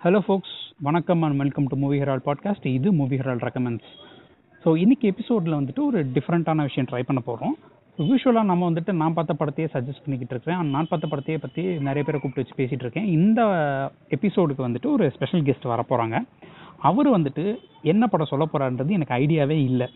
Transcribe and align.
Hello 0.00 0.18
folks 0.18 0.56
வணக்கம் 0.78 1.22
and 1.22 1.38
welcome 1.42 1.64
to 1.70 1.76
Movie 1.76 1.96
Herald 2.00 2.22
podcast 2.26 2.66
இது 2.66 2.88
movie 2.92 3.16
ஹெரால் 3.20 3.40
recommends 3.46 3.88
so 4.64 4.68
இன்றைக்கி 4.82 5.06
எபிசோடில் 5.12 5.56
வந்துட்டு 5.56 5.82
ஒரு 5.86 6.00
டிஃப்ரெண்ட்டான 6.16 6.64
விஷயம் 6.66 6.88
ட்ரை 6.90 7.00
பண்ண 7.02 7.20
போகிறோம் 7.20 7.54
யூஸ்வலாக 7.98 8.48
நம்ம 8.50 8.68
வந்துட்டு 8.70 8.92
நான் 8.92 9.16
பார்த்த 9.16 9.34
படத்தையே 9.40 9.68
சஜஸ்ட் 9.72 10.04
பண்ணிக்கிட்டு 10.04 10.34
இருக்கிறேன். 10.34 10.58
அண்ட் 10.60 10.70
நான் 10.70 10.90
பார்த்த 10.90 11.08
படத்தையே 11.12 11.38
பற்றி 11.44 11.62
நிறைய 11.88 12.02
பேரை 12.04 12.20
கூப்பிட்டு 12.20 12.42
வச்சு 12.42 12.58
பேசிகிட்டு 12.60 12.86
இருக்கேன். 12.86 13.08
இந்த 13.16 13.40
எபிசோடுக்கு 14.16 14.66
வந்துட்டு 14.66 14.90
ஒரு 14.92 15.08
ஸ்பெஷல் 15.16 15.44
கெஸ்ட் 15.48 15.66
வர 15.72 15.84
போகிறாங்க 15.90 16.18
அவர் 16.82 17.10
வந்துட்டு 17.16 17.46
என்ன 17.82 18.06
படம் 18.06 18.30
சொல்ல 18.32 18.46
போகிறான்றது 18.52 18.96
எனக்கு 18.98 19.16
ஐடியாவே 19.22 19.58
இல்லை. 19.70 19.88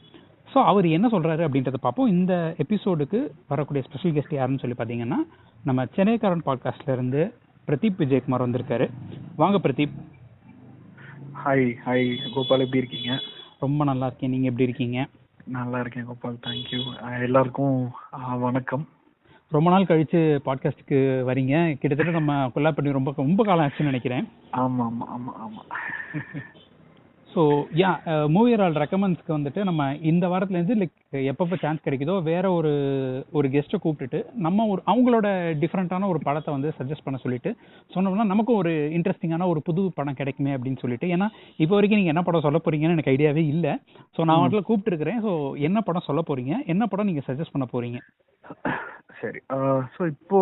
ஸோ 0.49 0.65
அவர் 0.73 0.89
என்ன 0.97 1.09
சொல்கிறாரு 1.09 1.45
அப்படின்றத 1.47 1.81
பார்ப்போம். 1.87 2.13
இந்த 2.17 2.33
எபிசோடுக்கு 2.65 3.21
வரக்கூடிய 3.49 3.83
ஸ்பெஷல் 3.89 4.17
கெஸ்ட் 4.19 4.37
யாருன்னு 4.39 4.65
சொல்லி 4.65 4.79
பார்த்தீங்கன்னா 4.81 5.21
நம்ம 5.65 5.87
சென்னைக்காரன் 5.99 6.47
பாட்காஸ்ட்லேருந்து 6.49 7.23
பிரதீப் 7.67 8.01
விஜயகுமார் 8.03 8.45
வந்திருக்காரு. 8.45 8.87
வாங்க 9.37 9.59
பிரதீப். 9.59 9.95
ஹாய் 11.45 11.77
ஹாய் 11.87 12.33
கோபால் 12.35 12.61
எப்படி 12.61 12.85
இருக்கீங்க? 12.85 13.19
ரொம்ப 13.61 13.85
நல்லா 13.85 14.07
இருக்கேன். 14.07 14.31
நீங்கள் 14.31 14.51
எப்படி 14.51 14.69
இருக்கீங்க? 14.69 15.07
நல்லா 15.45 15.81
இருக்கேன் 15.81 16.05
கோபால் 16.05 16.39
தேங்க்யூ 16.47 17.23
எல்லாருக்கும் 17.23 17.91
வணக்கம். 18.39 18.89
ரொம்ப 19.49 19.71
நாள் 19.71 19.85
கழிச்சு 19.85 20.39
பாட்காஸ்ட்டுக்கு 20.47 20.99
வரீங்க. 21.31 21.75
கிட்டத்தட்ட 21.79 22.13
நம்ம 22.13 22.51
கொல்லா 22.55 22.71
பண்ணி 22.73 22.93
ரொம்ப 22.93 23.13
ரொம்ப 23.17 23.45
காலம் 23.45 23.67
ஆச்சுன்னு 23.67 23.83
நினைக்கிறேன். 23.83 24.29
ஆமா 24.53 24.89
ஆமா 24.91 25.05
ஆமா 25.17 25.33
ஆமா. 25.45 25.61
ஸோ 27.35 27.43
யா 27.81 27.91
மூவியரால் 28.35 28.75
ரெக்கமெண்ட்ஸ்க்கு 28.83 29.35
வந்துட்டு 29.37 29.61
நம்ம 29.69 29.83
இந்த 30.11 30.25
வாரத்துலேருந்து 30.33 30.75
லைக் 30.81 30.97
எப்பப்போ 31.31 31.57
சான்ஸ் 31.63 31.85
கிடைக்குதோ 31.85 32.15
வேற 32.29 32.45
ஒரு 32.57 32.73
ஒரு 33.39 33.47
கெஸ்ட்டை 33.55 33.79
கூப்பிட்டுட்டு 33.85 34.19
நம்ம 34.47 34.67
ஒரு 34.73 34.81
அவங்களோட 34.93 35.27
டிஃப்ரெண்ட்டான 35.63 36.09
ஒரு 36.13 36.21
படத்தை 36.27 36.51
வந்து 36.57 36.71
சஜஸ்ட் 36.79 37.07
பண்ண 37.07 37.19
சொல்லிட்டு 37.25 37.51
சொன்னோம்னா 37.95 38.27
நமக்கும் 38.33 38.61
ஒரு 38.63 38.73
இன்ட்ரெஸ்டிங்கான 38.99 39.49
ஒரு 39.53 39.63
புது 39.69 39.83
படம் 39.99 40.19
கிடைக்குமே 40.21 40.55
அப்படின்னு 40.57 40.83
சொல்லிட்டு 40.85 41.09
ஏன்னா 41.17 41.29
இப்போ 41.63 41.75
வரைக்கும் 41.77 42.01
நீங்கள் 42.01 42.15
என்ன 42.15 42.25
படம் 42.29 42.47
சொல்ல 42.47 42.61
போறீங்கன்னு 42.65 42.97
எனக்கு 42.97 43.15
ஐடியாவே 43.15 43.45
இல்லை. 43.55 43.75
ஸோ 44.17 44.21
நான் 44.29 44.41
வாட்டில் 44.43 44.69
கூப்பிட்டு 44.71 44.93
இருக்கிறேன் 44.93 45.21
ஸோ 45.27 45.33
என்ன 45.69 45.81
படம் 45.89 46.09
சொல்ல 46.09 46.23
போறீங்க? 46.31 46.55
என்ன 46.75 46.87
படம் 46.93 47.09
நீங்கள் 47.11 47.29
சஜஸ்ட் 47.29 47.55
பண்ண 47.57 47.69
போறீங்க? 47.75 48.01
சரி 49.21 49.41
ஸோ 49.95 50.03
இப்போ 50.15 50.41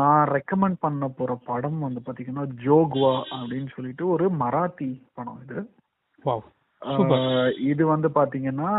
நான் 0.00 0.24
ரெக்கமெண்ட் 0.36 0.78
பண்ண 0.84 1.08
போற 1.18 1.32
படம் 1.50 1.80
வந்து 1.86 2.00
பாத்தீங்கன்னா 2.06 2.44
ஜோக்வா 2.64 3.14
அப்படின்னு 3.38 3.70
சொல்லிட்டு 3.76 4.06
ஒரு 4.14 4.26
மராத்தி 4.42 4.90
படம் 5.18 5.40
இது. 5.46 5.58
இது 7.58 7.86
வந்து 7.86 8.08
பாத்தீங்கன்னா 8.08 8.72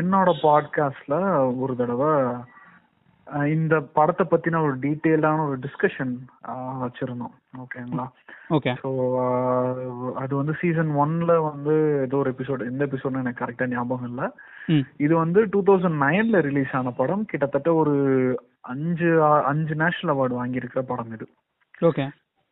என்னோட 0.00 0.30
பாட்காஸ்ட்ல 0.42 1.14
ஒரு 1.58 1.76
தடவை 1.76 2.34
இந்த 3.46 3.80
படத்தை 3.80 4.26
பத்தின 4.30 4.62
ஒரு 4.62 4.78
டீட்டெயிலான 4.78 5.46
ஒரு 5.48 5.58
டிஸ்கஷன் 5.58 6.16
வச்சிருந்தோம். 6.82 7.34
ஓகேங்களா? 7.58 8.06
ஓகே. 8.50 8.72
ஸோ 8.82 8.90
அது 10.14 10.36
வந்து 10.36 10.54
சீசன் 10.60 10.88
ஒன்ல 10.88 11.52
வந்து 11.52 12.00
ஏதோ 12.02 12.16
ஒரு 12.16 12.30
எபிசோட் 12.30 12.66
எந்த 12.66 12.84
எபிசோட்னு 12.84 13.22
எனக்கு 13.22 13.44
கரெக்டா 13.44 13.66
ஞாபகம் 13.66 14.08
இல்லை. 14.08 14.28
இது 14.96 15.16
வந்து 15.16 15.48
டூ 15.48 15.62
தௌசண்ட் 15.62 15.98
நைன்ல 16.02 16.40
ரிலீஸ் 16.40 16.76
ஆன 16.76 16.90
படம். 16.90 17.24
கிட்டத்தட்ட 17.24 17.74
ஒரு 17.74 17.94
அஞ்சு 18.60 19.24
அஞ்சு 19.24 19.74
நேஷனல் 19.74 20.16
அவார்டு 20.16 20.44
வாங்கியிருக்கிற 20.44 20.80
படம் 20.80 21.12
இது. 21.12 21.28
ஓகே. 21.80 22.08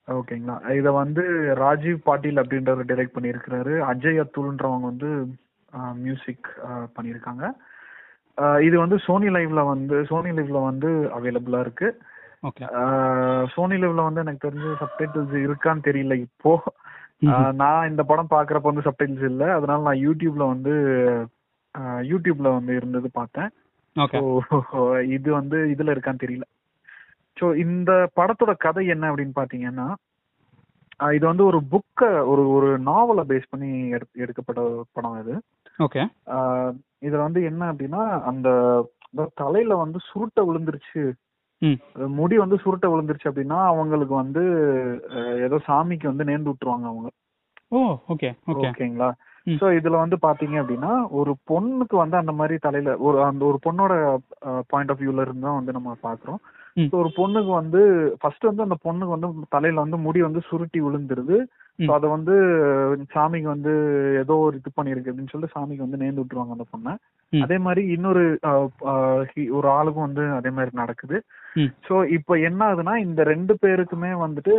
ஓகேங்களா. 0.08 0.56
இதை 0.78 0.90
வந்து 1.02 1.22
ராஜீவ் 1.62 1.98
பாட்டீல் 2.06 2.40
அப்படின்றவர் 2.42 2.88
டைரக்ட் 2.90 3.16
பண்ணியிருக்கிறாரு. 3.16 3.74
அஜய் 3.90 4.22
அத்துல்ன்றவங்க 4.22 4.88
வந்து 4.92 5.10
மியூசிக் 6.04 6.48
பண்ணியிருக்காங்க. 6.96 7.44
இது 8.66 8.76
வந்து 8.82 8.96
சோனி 9.06 9.28
லைவ்ல 9.36 9.60
வந்து 9.72 9.96
சோனி 10.10 10.30
லைவ்ல 10.38 10.58
வந்து 10.70 10.90
அவைலபிளா 11.16 11.60
இருக்கு. 11.66 11.88
சோனி 13.54 13.76
லைவ்ல 13.82 14.06
வந்து 14.08 14.22
எனக்கு 14.24 14.44
தெரிஞ்சு 14.46 14.70
சப்டைட்டில்ஸ் 14.82 15.36
இருக்கான்னு 15.46 15.86
தெரியல 15.88 16.14
இப்போ. 16.26 16.52
நான் 17.62 17.88
இந்த 17.90 18.02
படம் 18.10 18.32
பாக்குறப்ப 18.34 18.70
வந்து 18.70 18.86
சப்டைட்டில்ஸ் 18.88 19.28
இல்ல. 19.32 19.44
அதனால 19.58 19.80
நான் 19.88 20.02
யூடியூப்ல 20.06 20.46
வந்து 20.54 20.74
யூடியூப்ல 22.12 22.48
வந்து 22.58 22.72
இருந்தது 22.80 23.08
பார்த்தேன். 23.20 23.50
இது 25.16 25.28
வந்து 25.40 25.58
இதுல 25.74 25.94
இருக்கான்னு 25.94 26.24
தெரியல. 26.24 26.46
ஸோ 27.36 27.46
இந்த 27.64 27.90
படத்தோட 28.18 28.52
கதை 28.64 28.84
என்ன 28.94 29.10
அப்படின்னு 29.10 29.38
பாத்தீங்கன்னா 29.40 29.88
இது 31.00 31.24
வந்து 31.30 31.44
ஒரு 31.50 31.58
புக்கை 31.72 32.10
ஒரு 32.32 32.42
ஒரு 32.56 32.68
நாவலை 32.88 33.22
பேஸ் 33.30 33.50
பண்ணி 33.52 33.70
எடுக்கப்பட்ட 34.24 34.60
படம் 34.96 35.16
இது. 35.22 35.34
ஓகே 35.78 36.02
இதுல 37.06 37.22
வந்து 37.26 37.40
என்ன 37.50 37.62
அப்படின்னா 37.72 38.02
அந்த 38.30 38.48
தலையில 39.40 39.76
வந்து 39.82 39.98
சுருட்டை 40.10 40.42
விழுந்துருச்சு. 40.48 41.02
முடி 42.18 42.36
வந்து 42.42 42.56
சுருட்டை 42.62 42.88
விழுந்துருச்சு 42.92 43.30
அப்படின்னா 43.30 43.58
அவங்களுக்கு 43.72 44.14
வந்து 44.22 44.44
ஏதோ 45.46 45.58
சாமிக்கு 45.68 46.06
வந்து 46.10 46.28
நேர்ந்து 46.30 46.52
விட்டுருவாங்க 46.52 46.86
அவங்க. 46.92 47.10
ஓகே 48.12 48.30
ஓகேங்களா. 48.62 49.10
சோ 49.60 49.66
இதுல 49.76 49.96
வந்து 50.02 50.16
பாத்தீங்க 50.24 50.56
அப்படின்னா 50.62 50.92
ஒரு 51.20 51.32
பொண்ணுக்கு 51.50 51.96
வந்து 52.02 52.16
அந்த 52.22 52.32
மாதிரி 52.40 52.56
தலையில 52.66 52.90
ஒரு 53.06 53.18
அந்த 53.28 53.42
ஒரு 53.50 53.58
பொண்ணோட 53.66 53.92
பாயிண்ட் 54.72 54.92
ஆஃப் 54.94 55.02
வியூல 55.02 55.24
இருந்து 55.26 55.46
தான் 55.48 55.58
வந்து 55.60 55.76
நம்ம 55.78 55.96
பாக்குறோம் 56.08 56.40
ஒரு 56.96 57.08
பொண்ணுக்கு 57.16 57.52
வந்து 57.52 57.80
ஃபர்ஸ்ட் 58.20 58.48
வந்து 58.48 58.62
அந்த 58.62 58.76
பொண்ணுக்கு 58.84 59.14
வந்து 59.14 59.28
தலையில 59.48 59.84
வந்து 59.84 59.98
முடி 59.98 60.20
வந்து 60.22 60.40
சுருட்டி 60.48 60.80
விழுந்துருது. 60.80 61.36
ஸோ 61.78 61.90
அதை 61.94 62.06
வந்து 62.08 62.34
சாமிக்கு 63.12 63.48
வந்து 63.52 63.72
ஏதோ 64.22 64.34
ஒரு 64.38 64.54
இது 64.56 64.70
பண்ணிருக்கு 64.76 65.10
அப்படின்னு 65.10 65.32
சொல்லிட்டு 65.32 65.56
சாமிக்கு 65.56 65.84
வந்து 65.84 66.00
நேர்ந்து 66.02 66.22
விட்டுருவாங்க 66.22 66.56
அந்த 66.56 66.66
பொண்ணை. 66.72 66.92
அதே 67.32 67.58
மாதிரி 67.58 67.82
இன்னொரு 67.88 68.22
ஒரு 69.50 69.68
ஆளுக்கும் 69.76 70.06
வந்து 70.06 70.24
அதே 70.30 70.50
மாதிரி 70.50 70.72
நடக்குது. 70.74 71.18
சோ 71.86 71.94
இப்போ 72.16 72.34
என்ன 72.48 72.60
ஆகுதுன்னா 72.68 72.94
இந்த 72.98 73.22
ரெண்டு 73.24 73.54
பேருக்குமே 73.62 74.10
வந்துட்டு 74.24 74.54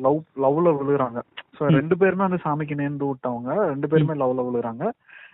லவ் 0.00 0.20
லவ்ல 0.44 0.74
விழுறாங்க 0.80 1.18
சோ. 1.56 1.62
ரெண்டு 1.78 1.96
பேருமே 1.96 2.26
வந்து 2.26 2.44
சாமிக்கு 2.46 2.80
நேர்ந்து 2.80 3.08
விட்டவங்க. 3.10 3.50
ரெண்டு 3.72 3.88
பேருமே 3.88 4.16
லவ்ல 4.22 4.44
விழுறாங்க 4.48 4.84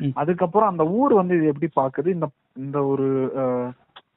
ம். 0.01 0.15
அதுக்கப்புறம் 0.15 0.71
அந்த 0.71 0.85
ஊர் 0.97 1.13
வந்து 1.15 1.37
இது 1.39 1.53
எப்படி 1.53 1.71
பாக்குது? 1.77 2.09
இந்த 2.09 2.27
இந்த 2.57 2.79
ஒரு 2.85 3.07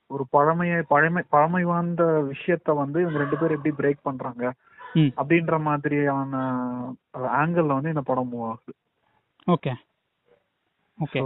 ஒரு 0.10 0.26
பழமைய 0.32 0.84
பழமை 0.88 1.24
பழமை 1.30 1.64
வாய்ந்த 1.64 2.04
விஷயத்த 2.04 2.76
வந்து 2.76 3.02
இவங்க 3.02 3.20
ரெண்டு 3.20 3.38
பேரும் 3.38 3.62
எப்படி 3.64 3.76
பிரேக் 3.78 4.00
பண்றாங்க 4.02 4.54
அப்படின்ற 4.96 5.62
மாதிரியான 5.62 6.38
ஆங்கிள் 7.14 7.66
வந்து 7.66 7.88
இந்த 7.88 8.02
படம் 8.02 8.30
மூவ் 8.34 8.48
ஆகுது. 8.48 8.74
ஓகே. 9.52 9.74
ஓகே. 11.06 11.20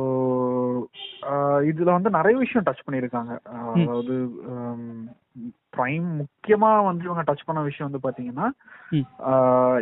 இதுல 1.69 1.83
வந்து 1.83 2.09
நிறைய 2.09 2.37
விஷயம் 2.37 2.65
டச் 2.65 2.89
பண்ணியிருக்காங்க. 2.91 3.39
ம். 3.51 3.81
அதாவது 3.81 4.31
பிரைம் 5.77 6.21
முக்கியமா 6.21 6.83
வந்து 6.85 7.03
இவங்க 7.03 7.33
டச் 7.33 7.45
பண்ண 7.45 7.61
விஷயம் 7.61 7.91
வந்து 7.91 8.09
பாத்தீங்கன்னா 8.09 8.49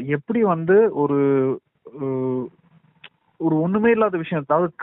எப்படி 0.05 0.43
வந்து 0.43 0.93
ஒரு 0.93 1.19
ஒரு 3.37 3.61
ஒண்ணுமே 3.61 3.91
இல்லாத 3.91 4.17
விஷயம் 4.17 4.45
அதாவது 4.47 4.73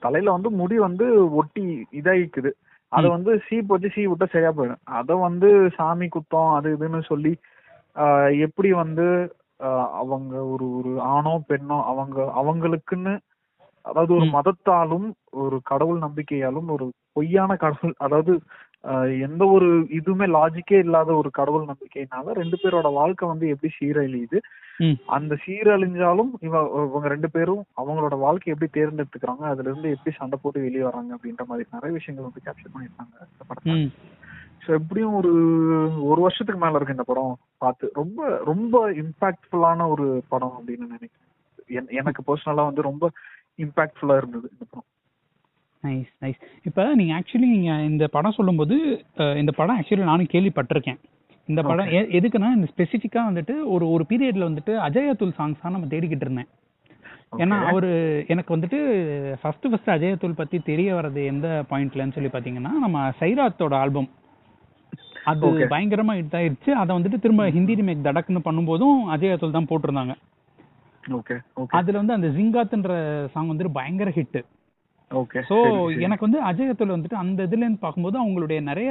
தலையில 0.00 0.32
வந்து 0.32 0.50
முடி 0.50 0.78
வந்து 0.78 1.34
ஒட்டி 1.34 1.86
இதாயிக்குது 1.92 2.50
அத. 2.92 3.04
வந்து 3.08 3.32
சீப் 3.46 3.72
வச்சு 3.72 3.88
சீ 3.94 4.02
விட்டா 4.06 4.26
சரியா 4.30 4.52
போயிடும் 4.52 4.82
அத 4.98 5.16
வந்து 5.24 5.48
சாமி 5.76 6.06
குத்தம் 6.08 6.50
அது 6.56 6.68
இதுன்னு 6.74 7.00
சொல்லி 7.06 7.32
எப்படி 8.40 8.70
வந்து 8.80 9.06
அவங்க 10.00 10.34
ஒரு 10.52 10.66
ஒரு 10.78 10.90
ஆணோ 11.10 11.34
பெண்ணோ 11.48 11.78
அவங்க 11.90 12.18
அவங்களுக்குன்னு 12.40 13.14
அதாவது 13.84 14.12
ஒரு. 14.14 14.26
மதத்தாலும் 14.34 15.06
ஒரு 15.42 15.56
கடவுள் 15.64 16.00
நம்பிக்கையாலும் 16.00 16.68
ஒரு 16.74 16.86
பொய்யான 17.12 17.52
கடவுள் 17.56 17.94
அதாவது 17.98 18.32
எந்த 19.20 19.44
ஒரு 19.44 19.66
இதுவுமே 19.80 20.26
லாஜிக்கே 20.26 20.78
இல்லாத 20.78 21.12
ஒரு 21.12 21.30
கடவுள் 21.30 21.64
நம்பிக்கையினால 21.64 22.24
ரெண்டு 22.24 22.58
பேரோட 22.62 22.92
வாழ்க்கை 22.92 23.28
வந்து 23.28 23.48
எப்படி 23.48 23.72
சீரழியுது? 23.80 24.38
அந்த 25.06 25.36
சீரழிஞ்சாலும் 25.46 26.30
இவ 26.40 26.88
இவங்க 26.88 27.08
ரெண்டு 27.08 27.30
பேரும் 27.30 27.64
அவங்களோட 27.76 28.18
வாழ்க்கையை 28.18 28.58
எப்படி 28.62 28.70
தேர்ந்தெடுத்துக்கிறாங்க? 28.72 29.44
அதுல 29.44 29.70
இருந்து 29.70 29.90
எப்படி 29.90 30.16
சண்டை 30.18 30.38
போட்டு 30.42 30.60
வெளியே 30.60 30.82
வராங்க? 30.82 31.14
அப்படின்ற 31.14 31.44
மாதிரி 31.44 31.68
நிறைய 31.72 31.96
விஷயங்கள் 31.96 32.30
வந்து 32.30 32.40
கேப்சர் 32.44 32.76
பண்ணியிருக்காங்க 32.76 33.14
இந்த 33.14 33.44
படத்தை 33.46 33.72
ஸோ 34.66 34.72
எப்படியும் 34.72 35.14
ஒரு 35.14 35.32
ஒரு 36.04 36.20
வருஷத்துக்கு 36.20 36.62
மேல 36.62 36.74
இருக்கு 36.74 36.90
இந்த 36.90 37.02
படம் 37.02 37.36
பார்த்து. 37.58 37.90
ரொம்ப 37.94 38.42
ரொம்ப 38.44 38.92
இம்பாக்ட்ஃபுல்லான 38.92 39.88
ஒரு 39.88 40.22
படம் 40.28 40.54
அப்படின்னு 40.58 40.86
நினைக்கிறேன். 40.88 41.28
என்- 41.68 41.90
எனக்கு 41.90 42.22
பர்சனலா 42.26 42.64
வந்து 42.64 42.82
ரொம்ப 42.82 43.10
இம்பாக்ட்ஃபுல்லா 43.56 44.16
இருந்தது 44.16 44.50
இந்த 44.52 44.64
படம். 44.70 44.84
நைஸ் 45.84 46.10
நைஸ் 46.22 46.40
இப்போ 46.68 46.82
நீங்கள் 47.00 47.16
ஆக்சுவலி 47.18 47.48
நீங்கள் 47.56 47.84
இந்த 47.90 48.04
படம் 48.16 48.36
சொல்லும்போது 48.38 48.76
இந்த 49.42 49.52
படம் 49.58 49.78
ஆக்சுவலி 49.78 50.08
நானும் 50.10 50.32
கேள்விப்பட்டிருக்கேன். 50.34 50.98
இந்த 51.48 51.60
படம் 51.68 51.92
எதுக்குன்னா 52.16 52.50
இந்த 52.56 52.66
ஸ்பெசிஃபிக்காக 52.72 53.28
வந்துட்டு 53.30 53.54
ஒரு 53.74 53.84
ஒரு 53.94 54.04
பீரியட்ல 54.10 54.48
வந்துட்டு 54.48 54.72
அஜய் 54.86 55.10
அத்துல் 55.12 55.38
சாங்ஸாக 55.38 55.74
நம்ம 55.74 55.88
தேடிக்கிட்டு 55.94 56.26
இருந்தேன். 56.26 56.50
ஏன்னா. 57.42 57.56
அவர் 57.70 57.88
எனக்கு 58.32 58.54
வந்துட்டு 58.56 58.78
ஃபர்ஸ்ட் 59.42 59.66
ஃபர்ஸ்ட் 59.70 59.92
அஜய் 59.94 60.14
அத்துல் 60.14 60.40
பற்றி 60.40 60.58
தெரிய 60.70 60.88
வர்றது 60.98 61.22
எந்த 61.32 61.48
பாயிண்ட்லன்னு 61.70 62.16
சொல்லி 62.16 62.30
பார்த்தீங்கன்னா 62.34 62.72
நம்ம 62.84 63.04
சைராத்தோட 63.20 63.74
ஆல்பம் 63.82 64.08
அது. 65.30 65.48
பயங்கரமா 65.74 66.14
ஹிட் 66.20 66.38
ஆயிருச்சு. 66.40 66.70
அதை 66.82 66.90
வந்துட்டு 66.98 67.22
திரும்ப 67.24 67.44
ஹிந்தி 67.56 67.74
ரீமேக் 67.80 68.06
தடக்குன்னு 68.08 68.46
பண்ணும்போதும் 68.48 68.98
அஜய் 69.16 69.34
அத்துல் 69.34 69.56
தான் 69.58 69.70
போட்டிருந்தாங்க. 69.72 70.14
அதுல 71.78 71.98
வந்து 72.00 72.16
அந்த 72.16 72.28
ஜிங்காத்ன்ற 72.36 72.94
சாங் 73.34 73.50
வந்துட்டு 73.52 73.76
பயங்கர 73.78 74.10
ஹிட் 74.16 74.40
ஓகே 75.10 75.40
ஸோ 75.48 75.56
எனக்கு 76.06 76.26
வந்து 76.26 76.40
அஜய் 76.48 76.70
அத்துல் 76.72 76.96
வந்துட்டு 76.96 77.20
அந்த 77.22 77.40
இதுல 77.46 77.64
இருந்து 77.64 77.84
பார்க்கும்போது 77.84 78.16
அவங்களுடைய 78.22 78.60
நிறைய 78.68 78.90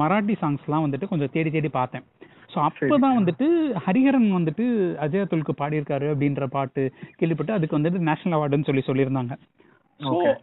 மராட்டி 0.00 0.34
சாங்ஸ்லாம் 0.42 0.84
வந்துட்டு 0.84 1.10
கொஞ்சம் 1.10 1.32
தேடி 1.34 1.50
தேடி 1.50 1.70
பார்த்தேன். 1.70 2.04
ஸோ 2.52 2.58
அப்பதான் 2.66 3.18
வந்துட்டு 3.18 3.46
ஹரிஹரன் 3.86 4.28
வந்துட்டு 4.36 4.66
அஜய் 5.04 5.22
அத்துலுக்கு 5.24 5.54
பாடியிருக்காரு 5.60 6.06
அப்படின்ற 6.12 6.46
பாட்டு 6.54 6.82
கேள்விப்பட்டு 7.20 7.56
அதுக்கு 7.56 7.78
வந்துட்டு 7.78 8.06
நேஷனல் 8.08 8.36
அவார்டுன்னு 8.38 8.68
சொல்லி 8.70 8.84
சொல்லியிருந்தாங்க. 8.90 9.34
So 10.00 10.12
Okay. 10.12 10.34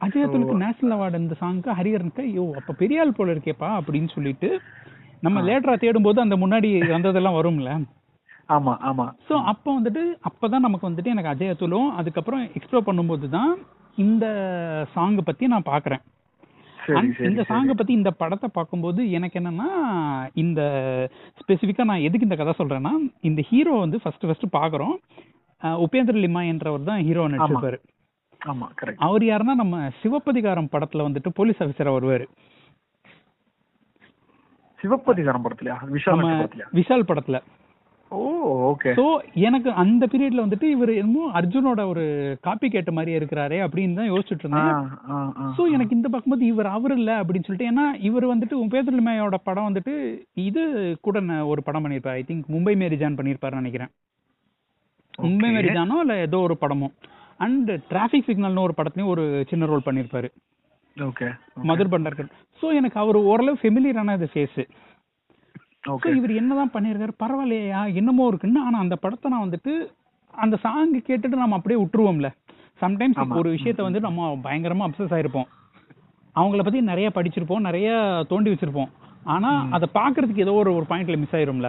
அஜய் 0.00 0.24
அத்துலுக்கு 0.24 0.62
நேஷனல் 0.64 0.94
அவார்டு 0.96 1.18
இந்த 1.22 1.36
சாங்க்கு 1.40 1.70
ஹரிஹரனுக்கு 1.78 2.22
ஐயோ 2.28 2.44
அப்ப 2.58 2.74
பெரிய 2.82 3.00
ஆள் 3.02 3.16
போல 3.16 3.32
இருக்கேப்பா 3.34 3.68
அப்படின்னு 3.78 4.10
சொல்லிட்டு 4.14 4.48
நம்ம 5.22 5.38
லேட்டரா 5.48 5.74
தேடும் 5.84 6.06
போது 6.06 6.18
அந்த 6.24 6.36
முன்னாடி 6.36 6.68
வந்ததெல்லாம் 6.92 7.38
வரும்ல. 7.38 7.70
ஆமா 8.48 8.74
ஆமா. 8.90 9.06
ஸோ 9.28 9.34
அப்போ 9.52 9.70
வந்துட்டு 9.78 10.02
அப்பதான் 10.28 10.64
நமக்கு 10.66 10.88
வந்துட்டு 10.88 11.12
எனக்கு 11.14 11.32
அஜய் 11.32 11.52
அத்துலும் 11.52 11.88
அதுக்கப்புறம் 12.00 12.44
எக்ஸ்ப்ளோர் 12.58 12.86
பண்ணும்போது 12.86 13.28
தான் 13.34 13.50
இந்த 13.98 14.26
சாங் 14.94 15.18
பத்தி 15.28 15.44
நான் 15.54 15.70
பாக்குறேன். 15.72 16.02
இந்த 17.28 17.42
சாங்கை 17.50 17.74
பத்தி 17.78 17.92
இந்த 17.98 18.10
படத்தை 18.20 18.48
பார்க்கும்போது 18.56 19.00
எனக்கு 19.16 19.38
என்னன்னா 19.40 19.68
இந்த 20.42 20.60
ஸ்பெசிஃபிக்கா 21.40 21.84
நான் 21.90 22.04
எதுக்கு 22.06 22.28
இந்த 22.28 22.38
கதை 22.40 22.54
சொல்றேன்னா 22.60 22.92
இந்த 23.30 23.40
ஹீரோ 23.50 23.74
வந்து 23.84 23.98
ஃபர்ஸ்ட் 24.02 24.26
ஃபர்ஸ்ட் 24.28 24.46
பாக்குறோம். 24.58 24.94
உபேந்திர 25.84 26.18
லிமா 26.24 26.42
என்றவர் 26.52 26.88
தான் 26.90 27.02
ஹீரோ 27.08 27.26
நடிச்சிருப்பாரு. 27.32 27.78
அவர் 29.06 29.24
யாருன்னா 29.30 29.54
நம்ம 29.62 29.76
சிவப்பதிகாரம் 30.02 30.72
படத்துல 30.74 31.06
வந்துட்டு 31.08 31.30
போலீஸ் 31.38 31.62
ஆஃபீஸரா 31.64 31.94
வருவாரு. 31.96 32.26
சிவப்பதிகாரம் 34.80 35.44
படத்துலயா? 35.46 35.76
விஷால் 36.78 37.08
படத்துல. 37.10 37.38
சோ 38.98 39.04
எனக்கு 39.48 39.70
அந்த 39.82 40.04
பீரியட்ல 40.12 40.44
வந்துட்டு 40.44 40.66
இவர் 40.74 40.92
என்னமோ 41.00 41.24
அர்ஜுனோட 41.38 41.80
ஒரு 41.92 42.04
காப்பி 42.46 42.68
கேட்ட 42.74 42.90
மாதிரியே 42.92 43.18
இருக்கிறாரே 43.20 43.58
அப்படின்னு 43.64 43.98
தான் 43.98 44.10
யோசிச்சுட்டு 44.12 44.44
இருந்தேன். 44.44 44.86
சோ 45.56 45.62
எனக்கு 45.74 45.96
இந்த 45.98 46.08
பார்க்கும்போது 46.08 46.46
இவர் 46.52 46.68
அவர் 46.76 46.94
இல்ல 46.98 47.10
அப்படின்னு 47.20 47.46
சொல்லிட்டு 47.48 47.70
ஏன்னா 47.72 47.86
இவர் 48.08 48.26
வந்துட்டு 48.32 48.56
உபேந்திர 48.64 48.98
லிமாயோட 49.00 49.38
படம் 49.48 49.68
வந்துட்டு 49.68 49.94
இது 50.48 50.62
கூட 51.06 51.20
ஒரு 51.52 51.62
படம் 51.68 51.84
பண்ணியிருப்பாரு 51.86 52.20
ஐ 52.22 52.24
திங்க் 52.30 52.52
மும்பை 52.56 52.74
மேரி 52.82 52.98
ஜான் 53.02 53.18
பண்ணியிருப்பாருன்னு 53.18 53.62
நினைக்கிறேன். 53.62 53.92
மும்பை 55.18 55.50
மேரி 55.56 55.70
ஜானோ 55.78 55.98
இல்ல 56.04 56.16
ஏதோ 56.26 56.40
ஒரு 56.48 56.56
படமோ. 56.64 56.88
அண்ட் 57.40 57.70
டிராஃபிக் 57.90 58.28
சிக்னல்னு 58.28 58.66
ஒரு 58.66 58.74
படத்துலயும் 58.76 59.12
ஒரு 59.14 59.24
சின்ன 59.50 59.66
ரோல் 59.72 59.86
பண்ணியிருப்பாரு 59.86 60.28
ஓகே 60.96 61.26
மதுர் 61.68 61.90
பண்டர்கர் 61.92 62.30
சோ 62.60 62.66
எனக்கு 62.78 62.98
அவர் 63.02 63.18
ஓரளவு 63.30 63.60
ஃபெமிலியரான 63.60 64.16
ஃபேஸ் 64.32 64.60
ஸோ 65.84 65.92
இவர் 66.16 66.38
என்னதான் 66.40 66.74
பண்ணியிருக்காரு 66.74 67.14
பரவாயில்லையா 67.22 67.80
என்னமோ 67.94 68.26
இருக்குன்னு 68.28 68.60
ஆனா 68.60 68.78
அந்த 68.78 68.96
படத்தை 68.96 69.30
நான் 69.30 69.46
வந்துட்டு 69.46 69.72
அந்த 70.34 70.56
சாங் 70.56 70.94
கேட்டுட்டு 71.08 71.42
நம்ம 71.42 71.56
அப்படியே 71.56 71.80
விட்டுருவோம்ல. 71.80 72.28
சம்டைம்ஸ் 72.80 73.20
ஆமா. 73.22 73.36
ஒரு 73.40 73.48
விஷயத்த 73.50 73.82
வந்து 73.82 74.00
நம்ம 74.00 74.26
பயங்கரமா 74.44 74.86
அப்சஸ் 74.88 75.14
ஆயிருப்போம். 75.16 75.48
அவங்கள 76.36 76.62
பத்தி 76.62 76.80
நிறைய 76.90 77.08
படிச்சிருப்போம் 77.10 77.66
நிறைய 77.68 77.88
தோண்டி 78.28 78.50
வச்சிருப்போம். 78.52 78.90
ஆனா 79.26 79.50
அதை 79.70 79.86
பாக்குறதுக்கு 79.94 80.44
ஏதோ 80.46 80.52
ஒரு 80.52 80.70
ஒரு 80.74 80.86
பாயிண்ட்ல 80.90 81.18
மிஸ் 81.18 81.36
ஆயிரும்ல. 81.38 81.68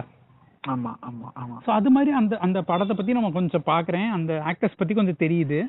ஆமா 0.64 0.90
ஆமா 1.08 1.28
ஆமா. 1.42 1.56
ஸோ 1.66 1.70
அது 1.70 1.90
மாதிரி 1.90 2.10
அந்த 2.12 2.38
அந்த 2.38 2.58
படத்தை 2.62 2.96
பத்தி 2.96 3.12
நம்ம 3.12 3.30
கொஞ்சம் 3.30 3.66
பாக்குறேன். 3.66 4.08
அந்த 4.10 4.32
ஆக்டர்ஸ் 4.46 4.78
பத்தி 4.78 4.94
கொஞ்சம் 4.94 5.20
தெரியுது. 5.24 5.60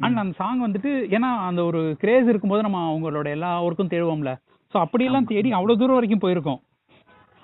அண்ட் 0.00 0.18
அந்த 0.18 0.34
சாங் 0.36 0.60
வந்துட்டு 0.66 0.90
ஏன்னா 1.16 1.30
அந்த 1.48 1.60
ஒரு 1.64 1.80
கிரேஸ் 2.02 2.28
இருக்கும்போது 2.28 2.62
நம்ம 2.62 2.80
அவங்களோட 2.90 3.28
எல்லா 3.28 3.50
ஒர்க்கும் 3.62 3.92
தேடுவோம்ல. 3.94 4.32
ஸோ 4.74 4.76
அப்படியெல்லாம் 4.80 5.24
தேடி 5.24 5.52
அவ்வளவு 5.52 5.80
தூரம் 5.80 5.98
வரைக்கும் 5.98 6.24
போயிருக்கோம். 6.24 6.60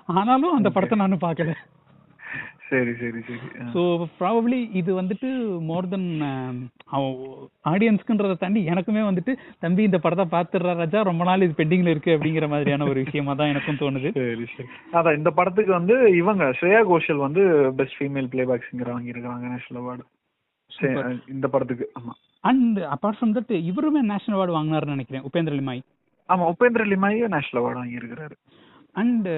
ஆனாலும் 0.09 0.57
அந்த 0.57 0.69
படத்தை 0.75 0.97
நானும் 1.03 1.25
பார்க்கல. 1.25 1.53
சரி 2.69 2.93
சரி 3.01 3.21
சரி. 3.27 3.49
ஸோ 3.73 3.81
ப்ராபப்ளி 4.21 4.59
இது 4.81 4.91
வந்துட்டு 4.99 5.29
மோர் 5.69 5.89
தென் 5.93 6.07
ஆடியன்ஸ்க்குன்றதை 7.73 8.37
தாண்டி 8.43 8.61
எனக்குமே 8.73 9.03
வந்துட்டு 9.09 9.33
தம்பி 9.65 9.83
இந்த 9.89 9.99
படத்தை 10.05 10.25
பார்த்துடுறா 10.35 10.73
ராஜா 10.81 11.01
ரொம்ப 11.11 11.25
நாள் 11.29 11.45
இது 11.47 11.59
பெண்டிங்ல 11.61 11.93
இருக்கு 11.95 12.15
அப்படிங்கிற 12.17 12.47
மாதிரியான 12.53 12.89
ஒரு 12.93 13.03
விஷயமா 13.07 13.35
தான் 13.41 13.53
எனக்கும் 13.53 13.81
தோணுது. 13.83 14.11
சரி 14.19 14.47
சரி. 14.55 14.69
அதான் 14.99 15.19
இந்த 15.21 15.33
படத்துக்கு 15.39 15.73
வந்து 15.79 15.97
இவங்க 16.21 16.47
ஸ்ரேயா 16.61 16.81
கோஷல் 16.91 17.25
வந்து 17.27 17.45
பெஸ்ட் 17.81 17.99
ஃபீமேல் 18.01 18.31
பிளேபேக் 18.35 18.69
சிங்கர் 18.69 18.95
வாங்கியிருக்காங்க 18.95 19.53
நேஷனல் 19.55 19.81
அவார்டு 19.83 20.05
இந்த 21.35 21.47
படத்துக்கு. 21.55 21.87
ஆமா. 21.99 22.13
அண்ட் 22.45 22.79
அப்பார்ட் 22.95 23.19
ஃப்ரம் 23.19 23.37
தட் 23.37 23.53
இவருமே 23.71 24.01
நேஷனல் 24.13 24.39
அவார்டு 24.39 24.59
வாங்கினாருன்னு 24.59 24.97
நினைக்கிறேன் 24.97 25.27
உபேந்திர 25.29 25.55
லிமாய். 25.61 25.83
ஆமா 26.29 26.45
உபேந்திர 26.55 26.85
லிமாயே 26.93 27.29
நேஷனல் 27.37 27.61
அவார்டு 27.63 27.81
வாங்கியிருக்கிறாரு. 27.83 28.37
அண்ட் 28.95 29.29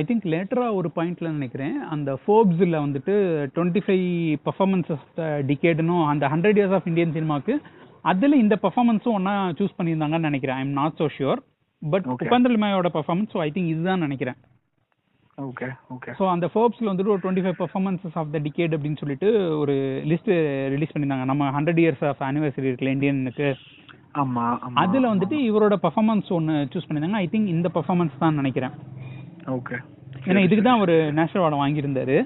ஐ 0.00 0.02
திங்க் 0.08 0.26
லேட்டரா 0.34 0.66
ஒரு 0.78 0.88
பாயிண்ட்ல 0.96 1.28
நினைக்கிறேன். 1.36 1.76
அந்த 1.94 2.10
ஃபோர்ப்ஸ்ல 2.22 2.76
வந்துட்டு 2.86 3.14
twenty 3.56 3.82
five 3.86 4.06
performance 4.46 4.90
of 4.96 5.06
the 5.20 5.28
டிகேட்னும் 5.50 6.04
அந்த 6.12 6.24
ஹண்ட்ரட் 6.32 6.58
இயர்ஸ் 6.60 6.76
ஆஃப் 6.78 6.88
இந்தியன் 6.90 7.14
சினிமாக்கு 7.18 7.54
அதுல 8.12 8.36
இந்த 8.44 8.56
பர்ஃபார்மன்ஸும் 8.64 9.16
ஒன்னா 9.18 9.36
சூஸ் 9.60 9.78
பண்ணியிருந்தாங்கன்னு 9.78 10.28
நினைக்கிறேன். 10.30 10.58
I 10.60 10.64
am 10.66 10.76
not 10.80 10.98
so 11.02 11.08
sure 11.18 11.40
but 11.82 12.04
Okay. 12.12 12.26
Upendra 12.26 12.50
லிமாயோட 12.56 12.88
performance 12.98 13.32
so 13.34 13.40
I 13.46 13.48
think 13.54 13.72
இதுதான் 13.72 14.04
நினைக்கிறேன். 14.04 14.38
ஓகே 15.38 15.66
ஓகே 15.94 16.10
ஸோ 16.18 16.24
அந்த 16.34 16.46
ஃபோர்ப்ஸ்ல 16.52 16.90
வந்துட்டு 16.90 17.12
ஒரு 17.14 17.22
twenty 17.24 17.42
five 17.44 17.58
performances 17.62 18.16
of 18.20 18.30
the 18.34 18.38
decade 18.46 18.74
அப்படின்னு 18.76 19.00
சொல்லிட்டு 19.02 19.28
ஒரு 19.62 19.74
லிஸ்ட் 20.12 20.30
ரிலீஸ் 20.74 20.92
பண்ணியிருந்தாங்க. 20.92 21.26
நம்ம 21.32 21.50
ஹண்ட்ரட் 21.56 21.80
இயர்ஸ் 21.82 22.04
ஆஃப் 22.10 22.22
ஆனிவர்சரி 22.28 22.68
இருக்குல்ல 22.70 22.94
இந்தியனுக்கு 22.96 23.48
அதுல 24.84 25.04
வந்துட்டு 25.12 25.36
இவரோட 25.48 25.76
பர்ஃபார்மன்ஸ் 25.84 26.28
ஒன்னு 26.38 26.54
சூஸ் 26.72 26.86
பண்ணியிருந்தாங்க 26.86 27.22
ஐ 27.24 27.28
திங்க் 27.34 27.52
இந்த 27.56 27.68
பர்ஃபார்மன்ஸ் 27.76 28.16
தான் 28.22 28.38
நினைக்கிறேன். 28.40 28.74
ஓகே 29.58 29.76
ஏன்னா 30.28 30.42
இதுக்கு 30.46 30.64
தான் 30.68 30.82
ஒரு 30.84 30.94
national 31.18 31.42
award 31.42 31.62
வாங்கியிருந்தாரு. 31.62 32.16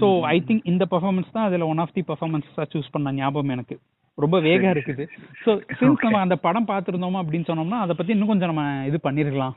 so 0.00 0.06
I 0.34 0.36
think 0.48 0.70
இந்த 0.72 0.84
பர்ஃபார்மன்ஸ் 0.92 1.34
தான் 1.36 1.46
அதுல 1.48 1.66
ஒன் 1.72 1.82
ஆஃப் 1.84 1.94
தி 1.96 2.02
பர்ஃபார்மன்ஸாக 2.10 2.66
சூஸ் 2.74 2.92
பண்ண 2.94 3.12
ஞாபகம் 3.18 3.54
எனக்கு. 3.56 3.76
ரொம்ப 4.18 4.36
வேகா 4.46 4.70
இருக்குது. 4.74 5.04
ஸோ 5.44 5.50
சின்ஸ் 5.78 6.04
நம்ம 6.06 6.20
அந்த 6.24 6.36
படம் 6.46 6.68
பார்த்துருந்தோமா 6.72 7.20
அப்படின்னு 7.22 7.48
சொன்னோம்னா 7.50 7.78
அதை 7.84 7.94
பத்தி 7.98 8.14
இன்னும் 8.14 8.32
கொஞ்சம் 8.32 8.52
நம்ம 8.52 8.64
இது 8.88 8.98
பண்ணிருக்கலாம். 9.06 9.54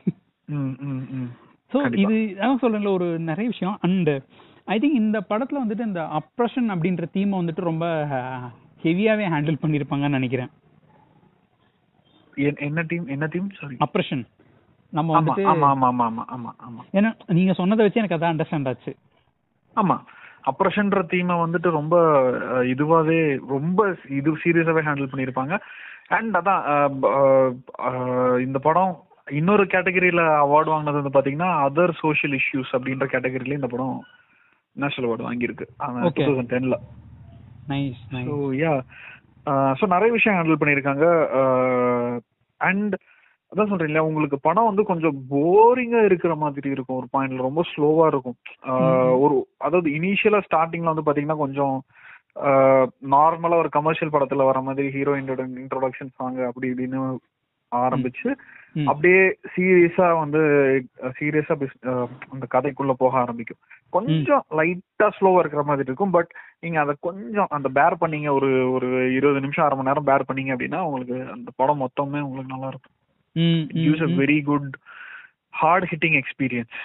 ஸோ. 1.71 1.77
இது 2.03 2.15
அதான் 2.41 2.61
சொல்றேன்ல 2.63 2.91
ஒரு 2.97 3.07
நிறைய 3.29 3.47
விஷயம். 3.53 3.75
அண்ட் 3.87 4.11
ஐ 4.73 4.77
திங்க் 4.83 5.01
இந்த 5.03 5.17
படத்துல 5.31 5.61
வந்துட்டு 5.63 5.87
இந்த 5.89 6.01
அப்ரஷன் 6.19 6.69
அப்படின்ற 6.75 7.05
தீமை 7.15 7.35
வந்துட்டு 7.41 7.69
ரொம்ப 7.71 7.85
ஹெவியாவே 8.85 9.27
ஹேண்டில் 9.33 9.61
பண்ணியிருப்பாங்கன்னு 9.63 10.19
நினைக்கிறேன். 10.19 10.51
என்ன 12.63 12.81
டீம் 12.83 13.07
என்ன 13.07 13.25
டீம் 13.27 13.47
சாரி 13.57 13.75
அப்ரஷன் 13.85 14.23
நம்ம 14.93 15.15
வந்துட்டு 15.15 15.43
ஆமா 15.45 15.69
ஆமா 15.71 15.87
ஆமா 15.89 16.05
ஆமா 16.07 16.23
ஆமா 16.35 16.51
ஆமா. 16.67 16.81
ஏன்னா 16.93 17.09
நீங்க 17.37 17.53
சொன்னதை 17.53 17.83
வச்சு 17.83 18.01
எனக்கு 18.01 18.17
அதான் 18.17 18.33
அண்டர்ஸ்டாண்ட் 18.33 18.69
ஆச்சு. 18.71 18.91
ஆமா. 19.75 19.95
அப்ரஷன்ற 20.43 20.99
தீமை 21.05 21.35
வந்துட்டு 21.37 21.69
ரொம்ப 21.71 21.95
இதுவாவே 22.71 23.17
ரொம்ப 23.49 23.79
இது 24.17 24.35
சீரியஸாவே 24.43 24.85
ஹேண்டில் 24.85 25.11
பண்ணியிருப்பாங்க. 25.11 25.55
அண்ட் 26.09 26.37
அதான் 26.39 26.61
இந்த 28.45 28.59
படம் 28.59 28.93
இன்னொரு 29.33 29.63
கேட்டகரியில 29.65 30.21
அவார்டு 30.43 30.71
வாங்கினது 30.71 30.99
வந்து 30.99 31.15
பாத்தீங்கன்னா 31.15 31.49
அதர் 31.65 31.93
சோஷியல் 32.01 32.37
இஷ்யூஸ் 32.39 32.71
அப்படின்ற 32.75 33.07
கேட்டகரியில 33.13 33.59
இந்த 33.59 33.69
படம் 33.73 33.97
நேஷனல் 34.75 35.07
அவார்டு 35.07 35.27
வாங்கியிருக்கு. 35.27 35.65
டூ. 36.09 36.21
தௌசண்ட் 36.21 36.51
டென்ல 36.53 36.77
நைஸ் 37.67 38.01
யா 38.61 38.73
ஸோ 39.79 39.85
நிறைய 39.95 40.09
விஷயம் 40.15 40.37
ஹேண்டில் 40.37 40.59
பண்ணியிருக்காங்க. 40.61 41.05
அண்ட் 42.61 42.95
அதான் 43.51 43.69
சொல்றேன் 43.69 43.89
இல்லையா 43.89 44.07
உங்களுக்கு 44.07 44.37
படம் 44.47 44.69
வந்து 44.69 44.83
கொஞ்சம் 44.83 45.17
போரிங்கா 45.33 45.99
இருக்கிற 46.07 46.33
மாதிரி 46.35 46.67
இருக்கும் 46.69 46.97
ஒரு 46.99 47.07
பாயிண்ட்ல 47.13 47.47
ரொம்ப 47.47 47.61
ஸ்லோவா 47.69 48.05
இருக்கும். 48.11 48.37
ஒரு 49.23 49.35
அதாவது 49.57 49.89
இனிஷியலா 49.99 50.41
ஸ்டார்டிங்ல 50.47 50.93
வந்து 50.93 51.07
பாத்தீங்கன்னா 51.07 51.43
கொஞ்சம் 51.45 51.75
நார்மலா 53.13 53.61
ஒரு 53.63 53.69
கமர்ஷியல் 53.77 54.13
படத்துல 54.15 54.47
வர 54.49 54.59
மாதிரி 54.61 54.87
ஹீரோயினோட 54.97 55.43
இன்ட்ரோடக்ஷன் 55.63 56.11
சாங் 56.17 56.41
அப்படி 56.49 56.69
இப்படின்னு 56.71 56.99
ஆரம்பிச்சு. 57.71 58.29
அப்படியே 58.85 59.21
சீரியஸா 59.53 60.07
வந்து 60.19 60.41
சீரியஸா 61.17 61.55
அந்த 62.33 62.45
கதைக்குள்ள 62.55 62.93
போக 63.01 63.13
ஆரம்பிக்கும். 63.23 63.59
கொஞ்சம் 63.95 64.43
லைட்டா 64.59 65.07
ஸ்லோவா 65.17 65.41
இருக்கிற 65.41 65.63
மாதிரி 65.63 65.87
இருக்கும். 65.89 66.13
பட் 66.17 66.31
நீங்க 66.59 66.79
அதை 66.79 66.95
கொஞ்சம் 66.99 67.51
அந்த 67.57 67.69
பேர் 67.69 68.01
பண்ணீங்க 68.01 68.29
ஒரு 68.33 68.49
ஒரு 68.71 68.87
இருபது 69.13 69.39
நிமிஷம் 69.39 69.65
அரை 69.65 69.77
மணி 69.77 69.89
நேரம் 69.89 70.09
பேர் 70.11 70.27
பண்ணீங்க 70.29 70.53
அப்படின்னா 70.55 70.81
உங்களுக்கு 70.87 71.17
அந்த 71.35 71.51
படம் 71.55 71.81
மொத்தமே 71.83 72.21
உங்களுக்கு 72.27 72.53
நல்லா 72.55 72.67
இருக்கும். 72.67 72.95
Use 73.85 74.05
a 74.07 74.11
very 74.23 74.39
good 74.43 74.69
heart 75.61 75.87
hitting 75.93 76.17
experience 76.21 76.77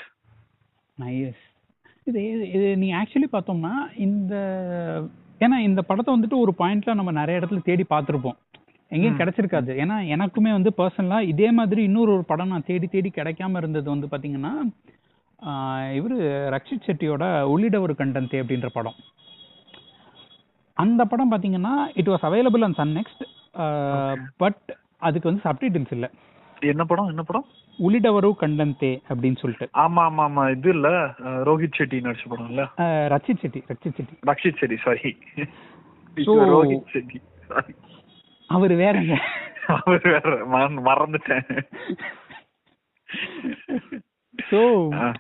nice 0.99 1.43
இது 2.07 2.23
இது 2.57 2.77
நீ 2.77 2.89
ஆக்சுவலி 2.93 3.29
பார்த்தோம்னா 3.33 3.75
இந்த 3.97 4.35
ஏன்னா 5.41 5.57
இந்த 5.59 5.81
படத்தை 5.83 6.11
வந்துட்டு 6.15 6.37
ஒரு 6.39 6.53
பாயிண்ட்ல 6.59 6.95
நம்ம 6.95 7.13
நிறைய 7.13 7.41
இடத்துல 7.41 7.63
தேடி 7.63 7.85
பார்த்துருப்போம். 7.91 8.39
எங்கேயும் 8.95 9.19
கிடைச்சிருக்காது. 9.21 9.71
ஏன்னா 9.83 9.97
எனக்குமே 10.15 10.51
வந்து 10.57 10.71
பர்சனலா 10.81 11.19
இதே 11.33 11.49
மாதிரி 11.59 11.83
இன்னொரு 11.89 12.11
ஒரு 12.17 12.25
படம் 12.31 12.53
நான் 12.53 12.69
தேடி 12.71 12.87
தேடி 12.95 13.11
கிடைக்காம 13.19 13.61
இருந்தது 13.63 13.89
வந்து 13.95 14.11
பாத்தீங்கன்னா 14.13 14.53
இவரு 15.99 16.17
ரக்ஷித் 16.55 16.87
செட்டியோட 16.89 17.25
உள்ளிட 17.53 17.77
ஒரு 17.87 17.95
கண்டன்தே 18.01 18.41
அப்படின்ற 18.43 18.69
படம். 18.77 18.99
அந்த 20.77 21.03
படம் 21.13 21.33
பாத்தீங்கன்னா 21.33 21.73
it 22.01 22.11
was 22.13 22.27
available 22.29 22.65
on 22.67 22.77
Sun 22.81 22.95
Next 22.99 23.25
but 24.43 24.63
அதுக்கு 25.09 25.29
வந்து 25.31 25.45
சப்டைட்டில்ஸ் 25.49 25.95
இல்ல. 25.97 26.07
என்ன 26.73 26.83
படம்? 26.91 27.09
என்ன 27.13 27.23
படம்? 27.29 27.47
உள்ளிடவரு 27.79 28.29
கண்டன்தே 28.43 28.91
அப்படின்னு 29.11 29.41
சொல்லிட்டு. 29.41 29.67
ஆமா 29.85 30.03
ஆமா 30.09 30.25
ஆமா. 30.29 30.43
இது 30.57 30.71
இல்ல. 30.77 30.89
ரோஹித் 31.49 31.79
செட்டி 31.79 31.99
நடிச்ச 32.07 32.27
படம் 32.33 32.51
இல்ல? 32.53 32.65
ரச்சித் 33.13 33.43
செட்டி 33.45 33.61
ரச்சித் 33.71 33.97
செட்டி 33.99 34.15
ரக்ஷித் 34.31 34.61
செட்டி 34.63 34.77
சாரி 34.85 35.13
ரோஹித் 36.55 36.93
செட்டி 36.95 37.21
சாரி 37.51 37.75
அவர் 38.53 38.75
வேறங்க. 38.77 39.15
அவர் 39.77 40.05
வேற 40.07 40.31
மறந்து- 40.53 40.85
மறந்துட்டேன். 40.87 41.47
ஸோ 44.35 44.59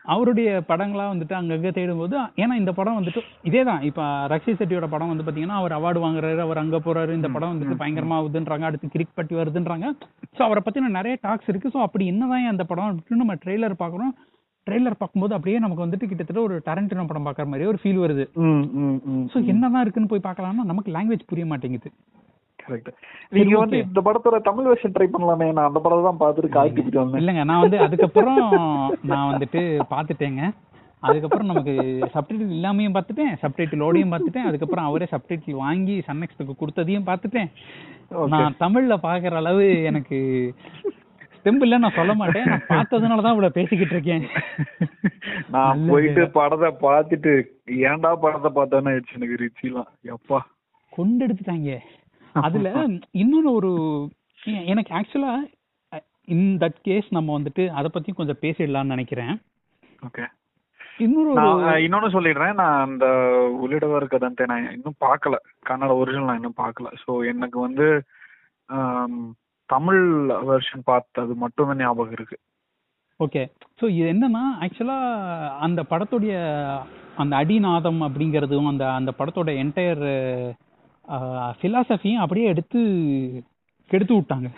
அவருடைய 0.04 0.48
படங்களா 0.68 1.04
வந்துட்டு 1.10 1.34
அங்கங்க 1.38 1.70
தேடும்போது 1.70 2.14
ஏன்னா 2.36 2.54
இந்த 2.54 2.72
படம் 2.72 2.98
வந்துட்டு 2.98 3.20
இதே 3.42 3.64
தான் 3.64 3.82
இப்போ 3.82 4.02
ரக்ஷி 4.28 4.52
செட்டியோட 4.52 4.86
படம் 4.88 5.08
வந்து 5.08 5.26
பாத்தீங்கன்னா 5.26 5.58
அவர் 5.58 5.72
அவார்டு 5.72 6.00
வாங்குறாரு 6.02 6.40
அவர் 6.40 6.58
அங்க 6.58 6.78
போறாரு 6.78 7.12
இந்த 7.12 7.28
படம் 7.28 7.52
வந்துட்டு 7.52 7.80
பயங்கரமா 7.82 8.16
ஆகுதுன்றாங்க. 8.18 8.64
அடுத்து 8.64 8.88
கிரிக் 8.88 9.14
பட்டி 9.14 9.34
வருதுன்றாங்க. 9.34 9.86
ஸோ 10.36 10.42
அவரை 10.42 10.62
பத்தின 10.64 10.90
நிறைய 10.90 11.18
டாக்ஸ் 11.20 11.48
இருக்கு. 11.48 11.68
ஸோ 11.68 11.80
அப்படி 11.82 12.06
என்னதான் 12.06 12.46
அந்த 12.46 12.64
படம் 12.64 12.90
அப்படின்னு 12.90 13.22
நம்ம 13.22 13.36
ட்ரெய்லர் 13.44 13.76
பார்க்குறோம் 13.78 14.12
ட்ரெய்லர் 14.66 14.98
பார்க்கும்போது 14.98 15.34
அப்படியே 15.34 15.58
நமக்கு 15.58 15.84
வந்துட்டு 15.86 16.08
கிட்டத்தட்ட 16.08 16.42
ஒரு 16.42 16.56
டரண்டினோ 16.66 17.06
படம் 17.06 17.26
பார்க்குற 17.26 17.46
மாதிரி 17.46 17.66
ஒரு 17.66 17.78
ஃபீல் 17.82 18.02
வருது. 18.02 18.24
ஸோ 19.32 19.38
என்னதான் 19.46 19.80
இருக்குன்னு 19.80 20.08
போய் 20.08 20.26
பார்க்கலாம்னா 20.28 20.64
நமக்கு 20.64 20.92
லாங்குவேஜ் 20.92 21.26
புரிய 21.26 21.46
மாட்டேங்குது. 21.46 21.90
கரெக்ட் 22.66 22.90
நீங்க 23.36 23.54
வந்து 23.62 23.78
இந்த 23.86 24.00
படத்தோட 24.06 24.38
தமிழ் 24.48 24.68
வெர்ஷன் 24.70 24.94
ட்ரை 24.96 25.08
பண்ணலாமே. 25.14 25.48
நான் 25.56 25.68
அந்த 25.70 25.80
படம் 25.84 26.08
தான் 26.08 26.20
பார்த்துட்டு 26.22 26.54
காய்ச்சிட்டு 26.56 27.02
வந்தேன் 27.02 27.22
இல்லைங்க 27.22 27.44
நான் 27.50 27.64
வந்து 27.64 27.78
அதுக்கப்புறம் 27.86 28.42
நான் 29.12 29.30
வந்துட்டு 29.30 29.62
பார்த்துட்டேங்க. 29.94 30.42
அதுக்கப்புறம் 31.08 31.48
நமக்கு 31.50 31.72
சப்டைட்டில் 32.14 32.56
இல்லாமையும் 32.56 32.96
பார்த்துட்டேன் 32.96 33.32
சப்டைட்டிலோடையும் 33.44 34.12
பார்த்துட்டேன். 34.12 34.48
அதுக்கப்புறம் 34.48 34.88
அவரே 34.88 35.06
சப்டைட்டில் 35.14 35.62
வாங்கி 35.62 35.94
சன்னெக்ஸ்டுக்கு 36.08 36.54
கொடுத்ததையும் 36.60 37.08
பார்த்துட்டேன். 37.08 37.50
நான் 38.34 38.60
தமிழ்ல 38.64 38.96
பார்க்குற 39.06 39.40
அளவு 39.42 39.64
எனக்கு 39.90 40.18
ஸ்டெம்பு 41.36 41.64
இல்ல 41.66 41.78
நான் 41.84 41.98
சொல்ல 41.98 42.12
மாட்டேன். 42.20 42.46
நான் 42.50 42.68
பார்த்ததுனால 42.72 43.22
தான் 43.24 43.34
இவ்வளவு 43.34 43.56
பேசிக்கிட்டு 43.56 43.94
இருக்கேன். 43.96 44.24
நான் 45.54 45.82
போயிட்டு 45.90 46.24
படத்தை 46.36 46.70
பார்த்துட்டு 46.84 47.32
ஏன்டா 47.90 48.12
படத்தை 48.24 48.52
பார்த்தேன்னு 48.58 48.92
ஆயிடுச்சு 48.92 49.18
எனக்கு 49.20 49.40
ரிச்சிலாம். 49.44 49.90
எப்பா. 50.14 50.40
கொண்டெடுத்துட்டாங்க 50.92 51.72
அதுல 52.46 52.68
இன்னொன்னு 53.22 53.50
ஒரு 53.58 53.72
எனக்கு 54.70 54.92
ஆக்சுவலா 54.98 55.32
இன் 56.34 56.46
தட் 56.62 56.78
கேஸ் 56.88 57.08
நம்ம 57.16 57.28
வந்துட்டு 57.38 57.64
அதை 57.78 57.88
பத்தி 57.90 58.10
கொஞ்சம் 58.12 58.40
பேசிடலாம்னு 58.44 58.94
நினைக்கிறேன். 58.94 59.34
ஓகே 60.06 60.24
இன்னொரு 61.04 61.32
இன்னொன்னு 61.84 62.14
சொல்லிடுறேன். 62.14 62.54
நான் 62.60 62.82
அந்த 62.86 63.06
உள்ளிடவர் 63.62 64.12
கதன்ட்டு 64.12 64.48
நான் 64.50 64.72
இன்னும் 64.76 65.02
பார்க்கல. 65.06 65.36
கன்னட 65.68 65.92
ஒரிஜினல் 66.00 66.28
நான் 66.30 66.40
இன்னும் 66.40 66.60
பார்க்கல. 66.62 66.88
ஸோ 67.02 67.12
எனக்கு 67.32 67.58
வந்து 67.66 67.86
தமிழ் 69.70 70.04
வெர்ஷன் 70.50 70.82
பார்த்தது 70.90 71.32
மட்டும்தான் 71.44 71.80
ஞாபகம் 71.82 72.16
இருக்கு. 72.18 72.36
ஓகே 73.20 73.42
ஸோ 73.80 73.84
இது 73.96 74.06
என்னன்னா 74.14 74.44
ஆக்சுவலா 74.64 74.98
அந்த 75.66 75.80
படத்துடைய 75.90 76.34
அந்த 77.22 77.32
அடிநாதம் 77.42 78.00
அப்படிங்கிறதும் 78.06 78.70
அந்த 78.70 78.84
அந்த 78.98 79.10
படத்தோட 79.18 79.50
என்டையர் 79.62 80.04
ஃபிலாசபியும் 81.58 82.22
அப்படியே 82.24 82.46
எடுத்து 82.46 82.80
கெடுத்து 83.90 84.14
விட்டாங்க. 84.14 84.48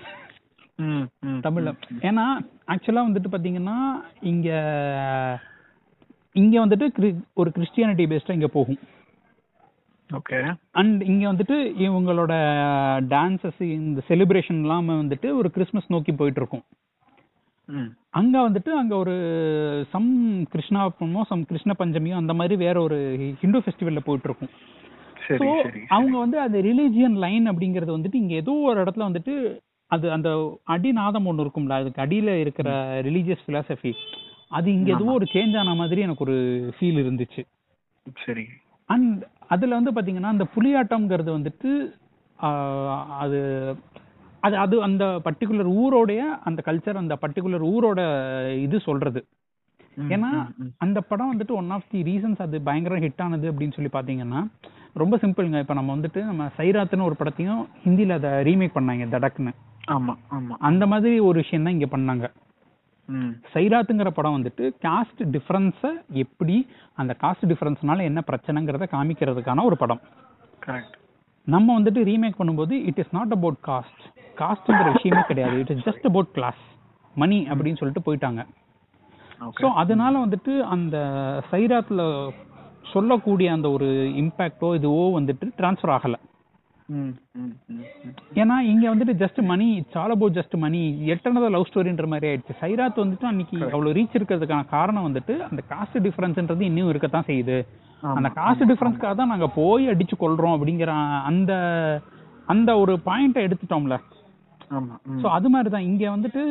தமிழ்ல. 1.47 1.71
ஏன்னா 2.01 2.25
ஆக்சுவலா 2.67 3.05
வந்துட்டு 3.09 3.33
பாத்தீங்கன்னா 3.33 3.77
இங்க 4.21 4.49
இங்க 6.33 6.67
வந்துட்டு 6.67 7.17
ஒரு 7.35 7.51
கிறிஸ்டியானிட்டி 7.57 8.05
பேஸ்டா 8.13 8.33
இங்க 8.33 8.49
போகும். 8.49 8.81
ஓகே. 10.11 10.39
அண்ட் 10.71 11.03
இங்க 11.03 11.33
வந்துட்டு 11.33 11.57
இவங்களோட 11.85 12.33
டான்சஸ் 13.09 13.61
இந்த 13.61 14.03
செலிப்ரேஷன் 14.09 14.63
எல்லாமே 14.65 14.93
வந்துட்டு 14.93 15.37
ஒரு 15.37 15.51
கிறிஸ்மஸ் 15.51 15.93
நோக்கி 15.95 16.13
போயிட்டு 16.13 16.41
இருக்கும் 16.41 16.65
அங்க 18.11 18.49
வந்துட்டு 18.49 18.71
அங்க 18.71 18.97
ஒரு 18.97 19.15
சம் 19.91 20.09
கிருஷ்ணாப்பமோ 20.45 21.21
சம் 21.29 21.47
கிருஷ்ண 21.47 21.75
பஞ்சமியோ 21.79 22.15
அந்த 22.15 22.35
மாதிரி 22.35 22.57
வேற 22.57 22.77
ஒரு 22.81 22.99
ஹிந்து 23.41 23.59
ஃபெஸ்டிவல்ல 23.59 24.03
போயிட்டு 24.05 24.29
இருக்கும் 24.29 24.53
அவங்க 25.89 26.19
வந்து 26.19 26.41
அது 26.41 26.63
ரிலீஜியன் 26.63 27.17
லைன் 27.17 27.51
அப்படிங்கிறது 27.51 27.97
வந்துட்டு 27.97 28.15
இங்க 28.15 28.35
ஏதோ 28.35 28.53
ஒரு 28.53 28.85
இடத்துல 28.85 29.09
வந்துட்டு 29.09 29.35
அது 29.91 30.13
அந்த 30.13 30.29
அடிநாதம் 30.67 31.25
ஒன்று 31.25 31.45
இருக்கும்ல 31.45 31.73
அதுக்கு 31.73 32.03
அடியில 32.03 32.41
இருக்கிற 32.41 32.69
ரிலீஜியஸ் 33.03 33.47
philosophy. 33.49 33.93
அது 34.49 34.73
இங்க 34.73 34.91
ஏதோ 34.91 35.05
ஒரு 35.13 35.27
சேஞ்ச் 35.33 35.59
ஆன 35.59 35.75
மாதிரி 35.75 36.01
எனக்கு 36.01 36.25
ஒரு 36.25 36.37
ஃபீல் 36.77 37.01
இருந்துச்சு. 37.03 37.43
சரி. 38.17 38.45
அண்ட் 38.89 39.23
அதுல 39.49 39.79
வந்து 39.79 39.93
பாத்தீங்கன்னா 39.93 40.33
அந்த 40.33 40.47
புலியாட்டம்ங்கிறது 40.55 41.31
வந்துட்டு 41.31 41.71
அது 43.19 43.41
அது 44.43 44.57
அது 44.57 44.83
அந்த 44.83 45.05
பர்டிகுலர் 45.25 45.71
ஊரோடைய 45.77 46.23
அந்த 46.45 46.63
கல்ச்சர் 46.67 46.95
அந்த 46.95 47.19
பர்டிகுலர் 47.21 47.65
ஊரோட 47.71 48.01
இது 48.59 48.81
சொல்றது. 48.81 49.21
ஏன்னா. 50.09 50.31
அந்த 50.79 51.01
படம் 51.01 51.31
வந்துட்டு 51.31 51.53
ஒன் 51.53 51.71
ஆஃப் 51.71 51.91
தி 51.91 52.03
ரீசன்ஸ் 52.03 52.39
அது 52.39 52.61
பயங்கர 52.61 52.99
ஹிட் 52.99 53.23
ஆனது 53.23 53.53
அப்படின்னு 53.53 53.73
சொல்லி 53.73 53.91
பாத்தீங்கன்னா 53.93 54.41
ரொம்ப 55.03 55.17
சிம்பிள்ங்க. 55.23 55.59
இப்ப 55.63 55.75
நம்ம 55.79 55.91
வந்துட்டு 55.97 56.21
நம்ம 56.31 56.43
சைராத்னு 56.59 57.07
ஒரு 57.09 57.17
படத்தையும் 57.21 57.63
ஹிந்தில 57.85 58.17
அதை 58.21 58.31
ரீமேக் 58.49 58.77
பண்ணாங்க 58.77 59.07
தடக்னு. 59.15 59.53
ஆமா 59.95 60.15
ஆமா. 60.37 60.55
அந்த 60.69 60.85
மாதிரி 60.93 61.17
ஒரு 61.29 61.37
விஷயம் 61.43 61.65
தான் 61.67 61.77
இங்க 61.77 61.89
பண்ணாங்க. 61.95 62.27
சைராத்துங்கிற 63.55 64.11
படம் 64.19 64.37
வந்துட்டு 64.37 64.65
காஸ்ட் 64.85 65.23
டிஃபரன்ஸை 65.35 65.91
எப்படி 66.23 66.57
அந்த 67.01 67.13
காஸ்ட் 67.23 67.47
டிஃபரன்ஸ்னால 67.51 68.05
என்ன 68.11 68.21
பிரச்சனைங்கிறத 68.31 68.87
காமிக்கிறதுக்கான 68.95 69.65
ஒரு 69.71 69.77
படம். 69.83 70.01
கரெக்ட் 70.67 70.97
நம்ம 71.47 71.69
வந்துட்டு 71.79 72.03
ரீமேக் 72.11 72.41
பண்ணும்போது 72.41 72.75
it 72.91 73.01
is 73.03 73.13
not 73.17 73.35
about 73.37 73.59
caste 73.69 74.05
காஸ்ட்ங்கிற 74.41 74.89
விஷயமே 74.97 75.23
கிடையாது. 75.31 75.57
It 75.63 75.73
is 75.75 75.85
just 75.89 76.07
about 76.11 76.31
class 76.37 76.63
money 77.15 77.39
அப்படின்னு 77.51 77.81
சொல்லிட்டு 77.81 78.07
போயிட்டாங்க. 78.07 78.43
ஸோ 79.61 79.69
அதனால 79.83 80.15
வந்துட்டு 80.25 80.53
அந்த 80.75 80.97
சைராத்ல 81.51 82.03
சொல்லக்கூடிய 82.93 83.49
அந்த 83.57 83.69
ஒரு 83.77 83.89
இம்பேக்டோ 84.23 84.69
இதுவோ 84.79 85.05
வந்துட்டு 85.19 85.47
ட்ரான்ஸ்ஃபர் 85.59 85.93
ஆகல. 85.97 86.17
ஏன்னா 88.41 88.57
இங்க 88.71 88.85
வந்துட்டு 88.93 89.15
just 89.23 89.41
money 89.51 89.67
it's 89.81 89.99
all 90.01 90.15
about 90.15 90.37
just 90.39 90.57
money 90.65 90.81
எட்டனத 91.13 91.49
love 91.55 91.69
ஸ்டோரின்ற 91.71 92.07
மாதிரி 92.13 92.29
ஆயிடுச்சு. 92.31 92.55
சைராத் 92.63 93.03
வந்துட்டு 93.03 93.29
அன்னைக்கு 93.31 93.59
அவ்வளவு 93.75 93.95
ரீச் 93.99 94.17
இருக்கிறதுக்கான 94.19 94.67
காரணம் 94.75 95.07
வந்துட்டு 95.09 95.37
அந்த 95.49 95.63
காஸ்ட் 95.73 95.99
டிஃபரன்ஸ்ன்றது 96.07 96.69
இன்னும் 96.71 96.91
இருக்கத்தான் 96.93 97.29
செய்யுது. 97.31 97.59
அந்த 98.03 98.31
காஸ்ட் 98.41 98.69
டிஃபரன்ஸ்க்காக 98.71 99.15
தான் 99.21 99.33
நாங்க 99.33 99.49
போய் 99.61 99.91
அடிச்சு 99.93 100.19
கொள்றோம் 100.25 100.57
அப்படிங்கிற 100.57 100.93
அந்த 101.31 101.53
அந்த 102.55 102.71
ஒரு 102.83 102.95
பாயிண்ட்டை 103.09 103.45
எடுத்துட்டோம்ல. 103.49 103.97
ஸோ 105.23 105.27
அது 105.37 105.49
மாதிரி 105.55 105.71
தான் 105.75 105.89
இங்க 105.91 106.05
வந்துட்டு 106.15 106.43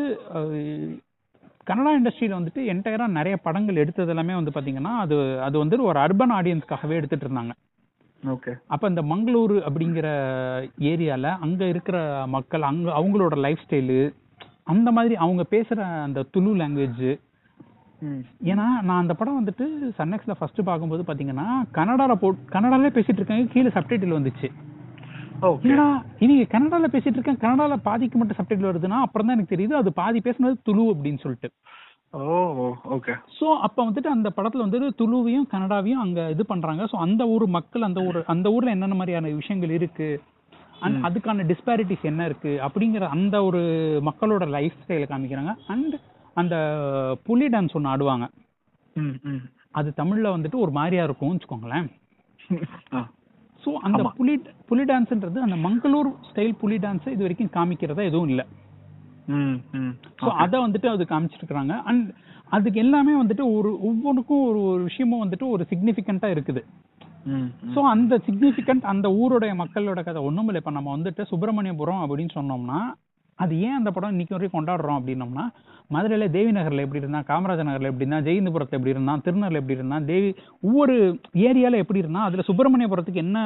கன்னடா 1.68 1.92
இண்டஸ்ட்ரியில 1.98 2.38
வந்துட்டு 2.38 2.62
என்டையரா 2.72 3.08
நிறைய 3.18 3.36
படங்கள் 3.38 3.76
எடுத்தது 3.76 4.10
எல்லாமே 4.10 4.34
வந்து 4.34 4.56
பாத்தீங்கன்னா 4.56 4.94
அது 5.04 5.16
அது 5.40 5.56
வந்துட்டு 5.64 5.90
ஒரு 5.92 6.00
அர்பன் 6.00 6.34
ஆடியன்ஸ்க்காகவே 6.38 6.98
எடுத்துட்டு 7.00 7.28
இருந்தாங்க. 7.28 7.54
ஓகே. 8.24 8.52
அப்ப 8.68 8.88
இந்த 8.88 9.02
மங்களூரு 9.04 9.56
அப்படிங்கிற 9.68 10.08
ஏரியால 10.92 11.30
அங்க 11.40 11.64
இருக்கிற 11.66 11.98
மக்கள் 12.28 12.62
அங்க 12.62 12.90
அவங்களோட 12.92 13.36
லைஃப் 13.38 13.64
ஸ்டைலு 13.66 14.00
அந்த 14.64 14.90
மாதிரி 14.92 15.16
அவங்க 15.16 15.44
பேசுற 15.52 15.80
அந்த 16.08 16.20
துளு 16.32 16.52
லாங்குவேஜ் 16.56 17.08
ஏன்னா 18.52 18.66
நான் 18.82 19.02
அந்த 19.02 19.14
படம் 19.14 19.40
வந்துட்டு 19.40 19.66
சன்னெக்ஸ்ல 19.98 20.34
ஃபர்ஸ்ட் 20.40 20.62
பார்க்கும்போது 20.64 21.04
பாத்தீங்கன்னா 21.08 21.48
கன்னடால 21.74 22.16
போ 22.16 22.30
கன்னடாலே 22.54 22.94
பேசிட்டு 22.96 23.20
இருக்காங்க 23.22 23.54
கீழே 23.54 23.70
சப்டைட்டில் 23.70 24.18
வந்துச்சு. 24.18 24.48
என்னடா 25.64 25.86
இனி 26.20 26.36
கன்னடால 26.54 26.88
பேசிட்டு 26.94 27.18
இருக்கேன். 27.18 27.40
கன்னடால 27.44 27.76
பாதிக்கு 27.88 28.18
மட்டும் 28.18 28.40
சப்டைட்டில் 28.40 28.70
வருதுன்னா 28.70 29.00
அப்புறம் 29.06 29.28
தான் 29.28 29.36
எனக்கு 29.38 29.56
தெரியுது. 29.56 29.76
அது 29.82 29.90
பாதி 29.94 30.20
பேசுனது 30.20 30.58
துளு 30.68 30.84
அப்படின்னு 30.94 31.24
சொல்லிட்டு. 31.24 31.50
ஓகே 32.96 33.14
சோ 33.38 33.48
அப்ப 33.66 33.78
வந்துட்டு 33.86 34.10
அந்த 34.16 34.30
படத்துல 34.38 34.66
வந்துட்டு 34.66 34.90
துளுவையும் 35.02 35.48
கன்னடாவையும் 35.54 36.04
அங்க 36.04 36.30
இது 36.30 36.44
பண்றாங்க. 36.46 36.84
சோ 36.84 36.96
அந்த 36.98 37.26
ஊர் 37.28 37.46
மக்கள் 37.48 37.82
அந்த 37.82 38.02
ஊர் 38.02 38.20
அந்த 38.26 38.48
ஊர்ல 38.52 38.76
என்னென்ன 38.76 38.96
மாதிரியான 38.96 39.32
விஷயங்கள் 39.40 39.70
இருக்கு? 39.70 40.10
அண்ட் 40.80 40.98
அதுக்கான 41.06 41.46
டிஸ்பாரிட்டிஸ் 41.52 42.10
என்ன 42.12 42.26
இருக்கு? 42.26 42.54
அப்படிங்கிற 42.68 43.08
அந்த 43.08 43.36
ஒரு 43.44 43.62
மக்களோட 44.10 44.46
லைஃப் 44.48 44.80
ஸ்டைல 44.84 45.08
காமிக்கிறாங்க. 45.12 45.54
அண்ட் 45.68 45.96
அந்த 46.34 46.56
புலி 47.24 47.48
டான்ஸ் 47.48 47.76
ஒன்று 47.80 47.94
ஆடுவாங்க. 47.94 48.28
அது 49.72 49.90
தமிழ்ல 49.98 50.34
வந்துட்டு 50.36 50.64
ஒரு 50.66 50.72
மாதிரியா 50.72 51.04
இருக்கும்னு 51.04 51.38
வச்சுக்கோங்களேன். 51.38 51.90
சோ 53.64 53.72
அந்த 53.88 54.04
புலி 54.18 54.34
புலி 54.70 54.84
டான்ஸ்ன்றது 54.92 55.40
அந்த 55.46 55.58
மங்களூர் 55.66 56.10
ஸ்டைல் 56.30 56.56
புலி 56.62 56.78
டான்ஸ் 56.86 57.08
இது 57.16 57.26
வரைக்கும் 57.26 57.56
காமிக்கிறதா 57.58 58.04
எதுவும் 58.10 58.32
இல்லை. 58.34 58.46
ஸோ 60.22 60.30
அதை 60.44 60.58
வந்துட்டு 60.66 60.88
அது 60.94 61.04
காமிச்சிருக்கிறாங்க. 61.12 61.76
அண்ட் 61.90 62.08
அதுக்கு 62.56 62.80
எல்லாமே 62.86 63.14
வந்துட்டு 63.20 63.44
ஒரு 63.58 63.70
ஒவ்வொன்றுக்கும் 63.90 64.44
ஒரு 64.50 64.60
ஒரு 64.72 64.82
விஷயமும் 64.90 65.24
வந்துட்டு 65.24 65.46
ஒரு 65.56 65.64
சிக்னிஃபிகண்டா 65.72 66.30
இருக்குது. 66.36 66.64
ஸோ 67.74 67.80
அந்த 67.94 68.14
சிக்னிஃபிகண்ட் 68.28 68.86
அந்த 68.94 69.08
ஊருடைய 69.22 69.54
மக்களோட 69.62 70.00
கதை 70.04 70.22
ஒன்றும் 70.30 70.50
இல்லை 70.50 70.62
இப்போ 70.62 70.74
நம்ம 70.78 70.90
வந்துட்டு 70.98 71.24
சுப்பிரமணியபுரம் 71.32 72.04
அப்படின்னு 72.06 72.34
சொன்னோம்னா 72.40 72.80
அது 73.40 73.54
ஏன் 73.68 73.78
அந்த 73.78 73.90
படம் 73.92 74.14
இன்னைக்கு 74.14 74.36
வரைக்கும் 74.36 74.58
கொண்டாடுறோம் 74.58 75.00
அப்படின்னோம்னா 75.00 75.46
மதுரையில 75.94 76.26
தேவி 76.36 76.52
நகர்ல 76.58 76.86
எப்படி 76.86 77.02
இருந்தா 77.04 77.22
காமராஜர் 77.32 77.70
நகர்ல 77.70 77.92
எப்படி 77.92 78.06
இருந்தா 78.06 78.22
ஜெயந்தபுரத்துல 78.28 78.80
எப்படி 78.80 78.96
இருந்தான் 78.96 79.24
திருநெல்வேலியில் 79.26 79.62
எப்படி 79.62 79.80
இருந்தான் 79.80 80.08
தேவி 80.12 80.30
ஒவ்வொரு 80.68 80.96
ஏரியால 81.50 81.82
எப்படி 81.84 82.04
இருந்தா 82.04 82.24
அதுல 82.28 82.46
சுப்பிரமணியபுரத்துக்கு 82.50 83.26
என்ன 83.26 83.40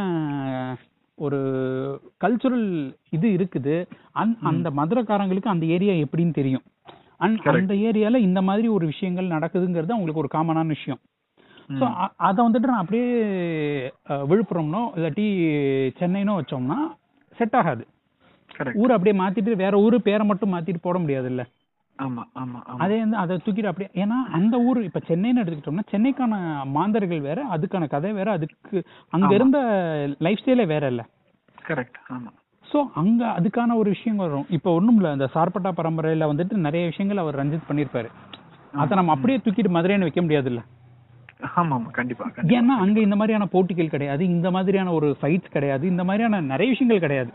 ஒரு 1.17 1.39
கல்ச்சுரல் 2.23 2.67
இது 3.15 3.27
இருக்குது 3.37 3.75
அந் 4.21 4.33
அந்த 4.49 4.69
மதுரைக்காரங்களுக்கு 4.79 5.53
அந்த 5.53 5.65
ஏரியா 5.75 5.93
எப்படின்னு 6.05 6.39
தெரியும். 6.39 6.65
அண்ட் 7.25 7.47
அந்த 7.53 7.75
ஏரியால 7.89 8.19
இந்த 8.27 8.39
மாதிரி 8.41 8.67
ஒரு 8.67 8.85
விஷயங்கள் 8.93 9.33
நடக்குதுங்கிறது 9.35 9.95
அவங்களுக்கு 9.95 10.23
ஒரு 10.23 10.31
காமனான 10.35 10.73
விஷயம். 10.75 10.99
ஸோ 11.69 11.85
அதை 12.27 12.39
வந்துட்டு 12.45 12.69
நான் 12.71 12.83
அப்படியே 12.83 13.07
விழுப்புரம்னோ 14.31 14.81
இல்லாட்டி 14.97 15.25
சென்னைனோ 15.99 16.35
வச்சோம்னா 16.39 16.79
செட் 17.37 17.57
ஆகாது. 17.61 17.83
ஊரை 18.79 18.95
அப்படியே 18.95 19.15
மாத்திட்டு 19.19 19.61
வேற 19.61 19.75
ஊரு 19.85 19.97
பேரை 20.05 20.25
மட்டும் 20.27 20.53
மாத்திட்டு 20.53 20.81
போட 20.83 20.97
முடியாது 21.03 21.29
இல்ல 21.33 21.43
ஆமா 21.99 22.23
அதே 22.79 22.97
வந்து 23.03 23.17
அதை 23.21 23.35
தூக்கிட்டு 23.37 23.69
அப்படியே 23.69 23.89
ஏன்னா 24.01 24.17
அந்த 24.37 24.55
ஊர் 24.67 24.79
இப்ப 24.87 24.99
சென்னைன்னு 25.07 25.41
எடுத்துக்கிட்டோம்னா 25.41 25.85
சென்னைக்கான 25.91 26.33
மாந்தர்கள் 26.75 27.21
வேற 27.27 27.39
அதுக்கான 27.55 27.87
கதை 27.93 28.11
வேற 28.17 28.29
அதுக்கு 28.37 28.77
அங்க 29.13 29.31
இருந்த 29.37 29.59
லைஃப் 30.25 30.41
ஸ்டைலே 30.41 30.67
வேற 30.73 30.83
இல்ல 30.93 31.03
கரெக்ட் 31.65 31.97
ஆமா. 32.13 32.29
சோ 32.65 32.79
அங்க 33.01 33.21
அதுக்கான 33.37 33.75
ஒரு 33.79 33.89
விஷயம் 33.93 34.21
வரும். 34.23 34.45
இப்போ 34.55 34.69
ஒண்ணும் 34.77 34.97
இல்ல 34.99 35.09
இந்த 35.15 35.27
சார்பட்டா 35.33 35.71
பரம்பரையில 35.77 36.27
வந்துட்டு 36.31 36.55
நிறைய 36.65 36.83
விஷயங்கள் 36.89 37.21
அவர் 37.23 37.39
ரஞ்சித் 37.39 37.69
பண்ணிருப்பாரு 37.69 38.09
அதை 38.77 38.93
நம்ம 38.99 39.13
அப்படியே 39.15 39.37
தூக்கிட்டு 39.39 39.71
மதுரைன்னு 39.75 40.07
வைக்க 40.07 40.21
முடியாது 40.23 40.49
இல்ல 40.51 40.61
ஆமா 41.53 41.73
ஆமா 41.75 41.89
கண்டிப்பா 41.97 42.25
கண்டிப்பா. 42.27 42.55
ஏன்னா 42.57 42.75
அங்க 42.83 42.97
இந்த 43.01 43.15
மாதிரியான 43.19 43.47
போட்டிகள் 43.53 43.93
கிடையாது 43.95 44.23
இந்த 44.31 44.47
மாதிரியான 44.55 44.93
ஒரு 44.97 45.09
ஃபைட்ஸ் 45.19 45.53
கிடையாது 45.55 45.85
இந்த 45.91 46.03
மாதிரியான 46.03 46.41
நிறைய 46.51 46.69
விஷயங்கள் 46.73 47.03
கிடையாது. 47.03 47.31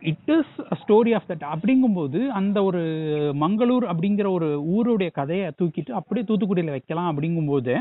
It 0.00 0.30
is 0.36 0.52
story 0.82 1.12
of 1.14 1.28
that 1.28 1.44
அப்படிங்கும்போது 1.54 2.20
அந்த 2.26 2.58
ஒரு 2.64 2.82
மங்களூர் 3.42 3.86
அப்படிங்கிற 3.92 4.28
ஒரு 4.30 4.48
ஊருடைய 4.76 5.10
கதையை 5.10 5.46
தூக்கிட்டு 5.60 5.92
அப்படியே 5.92 6.26
தூத்துக்குடியில 6.26 6.74
வைக்கலாம் 6.76 7.10
அப்படிங்கும்போது 7.12 7.74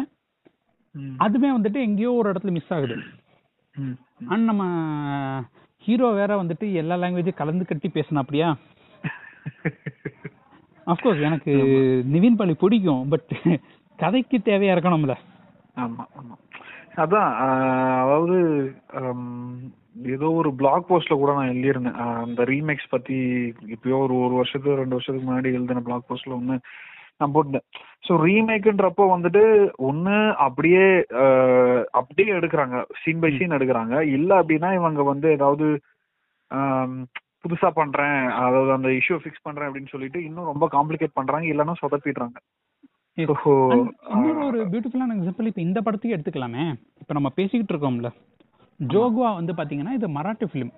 அதுவே 1.17 1.49
வந்துட்டு 1.57 1.79
எங்கேயோ 1.81 2.11
ஒரு 2.13 2.31
இடத்துல 2.31 2.51
மிஸ் 2.51 2.73
ஆகுது. 2.73 2.95
அண்ட் 4.27 4.45
நம்ம 4.49 4.63
ஹீரோ 5.83 6.09
வேற 6.11 6.31
வந்துட்டு 6.43 6.65
எல்லா 6.73 6.95
லாங்குவேஜும் 6.95 7.39
கலந்து 7.41 7.65
கட்டி 7.65 7.89
பேசினா 7.93 8.23
அப்படியா 8.23 8.49
அஃப்கோர்ஸ் 10.87 11.21
எனக்கு 11.21 11.53
நிவின் 12.13 12.37
பாலி 12.37 12.53
பிடிக்கும் 12.53 13.03
பட் 13.09 13.31
கதைக்கு 13.99 14.37
தேவையா 14.37 14.73
இருக்கணும்ல. 14.75 15.15
ஆமா 15.77 16.03
ஆமா. 16.19 16.35
அதான் 16.93 17.29
அதாவது 17.99 18.37
ஏதோ 20.13 20.27
ஒரு 20.39 20.49
பிளாக் 20.59 20.87
போஸ்ட்ல 20.89 21.15
கூட 21.15 21.31
நான் 21.33 21.51
எழுதியிருந்தேன். 21.51 21.97
அந்த 22.23 22.41
ரீமேக்ஸ் 22.51 22.89
பத்தி 22.89 23.17
இப்பயோ 23.73 23.97
ஒரு 24.05 24.15
ஒரு 24.25 24.33
வருஷத்துக்கு 24.33 24.81
ரெண்டு 24.81 24.97
வருஷத்துக்கு 24.97 25.27
முன்னாடி 25.29 25.49
எழுதின 25.57 25.83
பிளாக் 25.85 26.07
போஸ்ட்ல 26.09 26.37
ஒண்ணு 26.37 26.55
நான் 27.19 27.33
போட்டேன் 27.33 27.65
ஸோ 28.05 28.13
ரீமேக்குன்றப்போ 28.23 29.03
வந்துட்டு 29.11 29.43
ஒண்ணு 29.89 30.15
அப்படியே 30.45 30.85
அப்படியே 31.93 32.29
எடுக்கிறாங்க. 32.33 32.77
சீன் 33.01 33.21
பை 33.21 33.31
சீன் 33.37 33.55
எடுக்கிறாங்க. 33.57 33.95
இல்ல 34.17 34.31
அப்படின்னா 34.41 34.71
இவங்க 34.73 35.03
வந்து 35.03 35.29
ஏதாவது 35.31 35.67
ஆம், 36.51 36.97
புதுசா 37.43 37.69
பண்றேன் 37.77 38.17
அதாவது 38.39 38.71
அந்த 38.71 38.89
இஷ்யூ 38.97 39.15
ஃபிக்ஸ் 39.21 39.45
பண்றேன் 39.47 39.67
அப்படின்னு 39.69 39.93
சொல்லிட்டு 39.93 40.19
இன்னும் 40.23 40.51
ரொம்ப 40.51 40.65
காம்ப்ளிகேட் 40.75 41.17
பண்றாங்க 41.19 41.47
இல்லைன்னா 41.53 41.75
சொதப்பிடுறாங்க. 41.81 42.37
இன்னொரு 43.17 44.45
ஒரு 44.45 44.59
பியூட்டிஃபுல்லான 44.71 45.15
எக்ஸாம்பிள் 45.15 45.49
இப்போ 45.49 45.61
இந்த 45.61 45.79
படத்துக்கு 45.81 46.15
எடுத்துக்கலாமே. 46.15 46.63
இப்போ 47.01 47.13
நம்ம 47.13 47.29
பேசிக்கிட்டு 47.37 47.73
இருக்கோம்ல. 47.73 48.09
ஜோகுவா 48.79 49.29
வந்து 49.35 49.53
பாத்தீங்கன்னா 49.53 49.93
இது 49.93 50.07
மராட்டி 50.15 50.45
ஃபிலிம் 50.51 50.71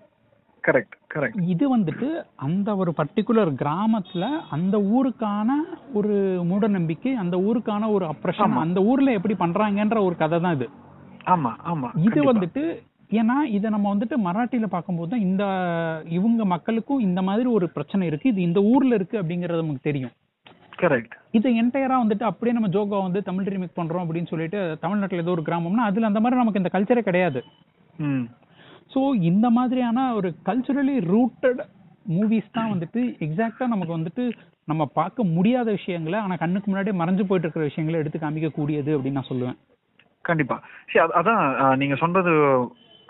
கரெக்ட் 0.63 0.96
கரெக்ட் 1.13 1.42
இது 1.54 1.65
வந்துட்டு 1.74 2.08
அந்த 2.46 2.70
ஒரு 2.75 2.92
பர்டிகுலர் 2.98 3.51
கிராமத்துல 3.60 4.25
அந்த 4.56 4.75
ஊருக்கான 4.96 5.50
ஒரு 5.94 6.13
மூட 6.50 6.68
நம்பிக்கை 6.70 7.12
அந்த 7.24 7.36
ஊருக்கான 7.48 7.89
ஒரு 7.92 8.06
அப்ரஷன் 8.12 8.44
அந்த 8.63 8.82
ஊர்ல 8.89 9.15
எப்படி 9.18 9.36
பண்றாங்கன்ற 9.38 10.00
ஒரு 10.08 10.15
கதை 10.15 10.39
தான் 10.39 10.58
இது. 10.58 10.68
ஆமா 11.27 11.51
ஆமா. 11.72 11.89
இது. 12.08 12.20
வந்துட்டு 12.32 12.63
ஏன்னா 13.12 13.38
இதை 13.56 13.68
நம்ம 13.70 13.88
வந்துட்டு 13.94 14.15
மராட்டியில 14.25 14.68
பார்க்கும்போது 14.68 15.12
தான் 15.12 15.25
இந்த 15.27 15.44
இவங்க 16.18 16.46
மக்களுக்கும் 16.54 17.06
இந்த 17.08 17.22
மாதிரி 17.22 17.50
ஒரு 17.58 17.68
பிரச்சனை 17.75 18.08
இருக்கு. 18.08 18.32
இது 18.34 18.42
இந்த 18.42 18.60
ஊர்ல 18.72 18.96
இருக்கு 18.96 19.20
அப்படிங்கறது 19.22 19.63
நமக்கு 19.63 19.88
தெரியும். 19.89 20.13
கரெக்ட் 20.82 21.12
இது 21.32 21.65
என்டையரா 21.65 21.96
வந்துட்டு 22.05 22.24
அப்படியே 22.24 22.60
நம்ம 22.60 22.67
ஜோகா 22.67 23.01
வந்து 23.01 23.24
தமிழ் 23.24 23.46
ரீமேக் 23.46 23.77
பண்றோம் 23.77 24.05
அப்படின்னு 24.05 24.27
சொல்லிட்டு 24.27 24.77
தமிழ்நாட்டுல 24.82 25.22
ஏதோ 25.22 25.32
ஒரு 25.32 25.41
கிராமம்னா 25.41 25.84
அதுல 25.89 26.05
அந்த 26.05 26.20
மாதிரி 26.20 26.41
நமக்கு 26.41 26.60
இந்த 26.60 26.79
கல்ச்சரே 26.79 27.00
கிடையாது. 27.00 27.44
ஸோ 28.94 29.22
இந்த 29.22 29.50
மாதிரியான 29.50 30.13
ஒரு 30.13 30.36
கல்ச்சுரலி 30.46 31.00
ரூட்டட் 31.00 31.60
மூவிஸ் 32.10 32.51
தான் 32.51 32.72
வந்துட்டு 32.72 32.98
எக்ஸாக்டா 32.98 33.67
நமக்கு 33.67 33.98
வந்துட்டு 33.98 34.32
நம்ம 34.63 34.86
பார்க்க 34.86 35.24
முடியாத 35.24 35.72
விஷயங்களை 35.72 36.20
ஆனா 36.20 36.36
கண்ணுக்கு 36.36 36.72
முன்னாடியே 36.72 37.01
மறைஞ்சு 37.01 37.27
போயிட்டு 37.27 37.36
இருக்கிற 37.36 37.65
விஷயங்களை 37.65 38.00
எடுத்து 38.00 38.20
காமிக்க 38.20 38.51
கூடியது 38.51 39.00
அப்படின்னு 39.00 39.12
நான் 39.12 39.25
சொல்லுவேன். 39.29 39.58
கண்டிப்பா. 40.22 40.62
சரி 40.91 41.08
அது- 41.08 41.22
அதான் 41.22 41.75
நீங்க 41.75 41.96
சொன்னது 41.96 42.32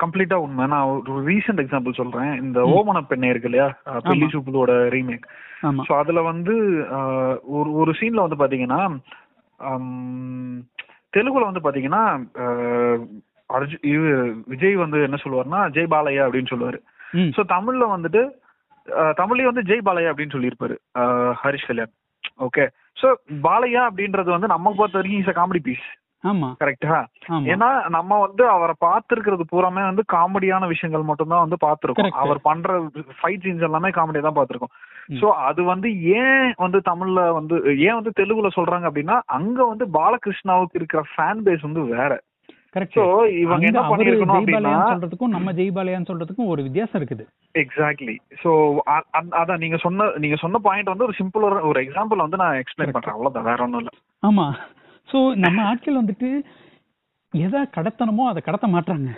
கம்ப்ளீட்டா 0.04 0.38
உண்மை. 0.46 0.64
நான் 0.74 0.90
ஒரு 0.94 1.14
ரீசெண்ட் 1.30 1.62
எக்ஸாம்பிள் 1.64 2.00
சொல்றேன். 2.00 2.32
இந்த 2.44 2.60
ஓமன 2.78 3.02
பெண்ணை 3.12 3.30
இருக்கு 3.32 3.50
இல்லையா? 3.50 3.68
பெல்லி 4.08 4.28
சூப்புலோட 4.34 4.74
ரீமேக் 4.96 5.28
ஸோ 5.88 5.92
அதுல 6.00 6.22
வந்து 6.32 6.56
ஒரு 7.58 7.70
ஒரு 7.82 7.92
சீன்ல 8.00 8.26
வந்து 8.26 8.42
பாத்தீங்கன்னா 8.42 8.82
தெலுங்குல 11.18 11.50
வந்து 11.50 11.66
பாத்தீங்கன்னா 11.66 12.04
அர்ஜு 13.50 13.78
இவ 13.92 14.04
விஜய் 14.54 14.76
வந்து 14.84 14.98
என்ன 15.08 15.18
சொல்லுவாருன்னா 15.24 15.62
ஜெய் 15.76 15.92
பாலையா 15.94 16.26
அப்படின்னு 16.26 16.52
சொல்லுவாரு. 16.54 16.80
ஸோ 17.36 17.42
தமிழ்ல 17.56 17.86
வந்துட்டு 17.96 18.22
தமிழ்லயே 19.20 19.50
வந்து 19.50 19.68
ஜெய் 19.70 19.86
பாலையா 19.88 20.12
அப்படின்னு 20.12 20.36
சொல்லியிருப்பாரு 20.36 20.76
ஹரிஷ் 21.44 21.68
கல்யாண். 21.70 21.94
ஓகே 22.48 22.64
ஸோ 23.02 23.08
பாலையா 23.48 23.84
அப்படின்றது 23.90 24.30
வந்து 24.36 24.50
நம்ம 24.54 24.74
பொறுத்த 24.80 25.00
வரைக்கும் 25.00 25.22
இஸ் 25.22 25.38
காமெடி 25.40 25.62
பீஸ் 25.68 25.88
கரெக்டா 26.62 26.98
ஏன்னா 27.54 27.70
நம்ம 27.96 28.20
வந்து 28.26 28.44
அவரை 28.56 28.76
பார்த்திருக்கிறது 28.86 29.46
பூராமே 29.52 29.84
வந்து 29.90 30.04
காமெடியான 30.16 30.68
விஷயங்கள் 30.74 31.10
மட்டும்தான் 31.10 31.44
வந்து 31.46 31.58
பார்த்திருக்கோம். 31.66 32.10
Correct. 32.12 32.22
அவர் 32.24 32.40
பண்ற 32.50 32.78
ஃபைட் 33.20 33.46
சீன்ஸ் 33.48 33.68
எல்லாமே 33.70 33.92
காமெடியா 33.98 34.26
தான் 34.28 34.38
பார்த்திருக்கோம். 34.40 34.74
சோ 35.22 35.28
அது 35.50 35.64
வந்து 35.72 35.90
ஏன் 36.20 36.54
வந்து 36.66 36.82
தமிழ்ல 36.92 37.24
வந்து 37.40 37.56
ஏன் 37.88 37.98
வந்து 38.00 38.14
தெலுங்குல 38.22 38.52
சொல்றாங்க 38.60 38.88
அப்படின்னா 38.90 39.18
அங்க 39.40 39.60
வந்து 39.72 39.88
பாலகிருஷ்ணாவுக்கு 40.00 40.80
இருக்கிற 40.82 41.04
ஃபேன் 41.12 41.44
பேஸ் 41.48 41.68
வந்து 41.68 41.84
வேற. 41.98 42.14
சொல்றதுக்கும் 44.94 45.36
நம்ம 45.36 45.52
ஜெய்பாலயான்னு 45.60 46.10
சொல்றதுக்கும் 46.10 46.50
ஒரு 46.54 46.62
வித்தியாசம் 46.66 46.98
இருக்குது. 47.00 47.24
எக்ஸாக்ட்லி 47.62 48.16
சோ 48.42 48.52
அதான் 49.42 49.62
நீங்க 49.64 49.78
சொன்ன 49.84 50.08
நீங்க 50.24 50.38
சொன்ன 50.42 50.60
பாயிண்ட் 50.66 50.92
வந்து 50.94 51.08
ஒரு 51.08 51.16
சிம்பிள் 51.20 51.46
ஒரு 51.70 51.80
எக்ஸாம்பிள் 51.84 52.24
வந்து 52.24 52.42
நான் 52.44 52.60
எக்ஸ்பிளைன் 52.64 52.96
பண்றேன். 52.96 53.16
அவ்வளவுதான் 53.16 53.48
வேற 53.50 53.64
ஒண்ணும் 53.68 53.82
இல்ல. 53.84 53.94
ஆமா. 54.24 54.48
சோ 55.10 55.18
நம்ம 55.44 55.60
ஆட்கள் 55.72 56.02
வந்துட்டு 56.02 56.30
எதை 57.34 57.62
கடத்தணுமோ 57.76 58.24
அதை 58.30 58.42
கடத்த 58.44 58.68
மாட்றாங்க. 58.68 59.10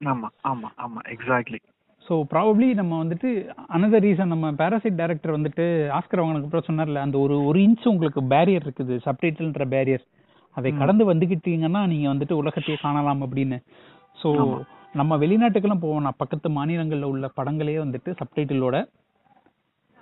ஆமா 0.00 0.28
ஆமா 0.50 0.68
ஆமா 0.76 1.00
எக்ஸாக்ட்லி 1.14 1.58
ஸோ 2.06 2.16
ப்ராபப்ளி 2.30 2.66
நம்ம 2.74 2.92
வந்துட்டு 3.02 3.30
அனதர் 3.76 4.04
ரீசன் 4.04 4.32
நம்ம 4.32 4.52
பேராசைட் 4.60 4.98
டைரக்டர் 5.00 5.36
வந்துட்டு 5.36 5.64
ஆஸ்கர் 5.96 6.20
வாங்கினதுக்கு 6.20 6.48
அப்புறம் 6.48 6.68
சொன்னார்ல 6.68 7.02
அந்த 7.06 7.16
ஒரு 7.18 7.34
ஒரு 7.48 7.58
இன்ச் 7.58 7.84
உங்களுக்கு 7.86 8.20
பேரியர் 8.32 8.64
இருக்குது 8.66 8.94
சப்டைட்டில்ன்ற 9.06 9.64
பேரியர் 9.74 10.04
அதை 10.56 10.70
கடந்து 10.72 11.04
வந்துக்கிட்டீங்கன்னா 11.10 11.82
நீங்க 11.86 12.06
வந்துட்டு 12.08 12.34
உலகத்தையே 12.34 12.78
காணலாம் 12.84 13.20
அப்படின்னு. 13.26 13.58
ஸோ 14.18 14.28
நம்ம 14.94 15.16
வெளிநாட்டுக்கெல்லாம் 15.16 15.82
போவோம். 15.82 16.04
நான் 16.06 16.20
பக்கத்து 16.22 16.48
மாநிலங்கள்ல 16.50 17.10
உள்ள 17.12 17.26
படங்களே 17.38 17.76
வந்துட்டு 17.82 18.10
சப்டைட்டிலோட 18.20 18.76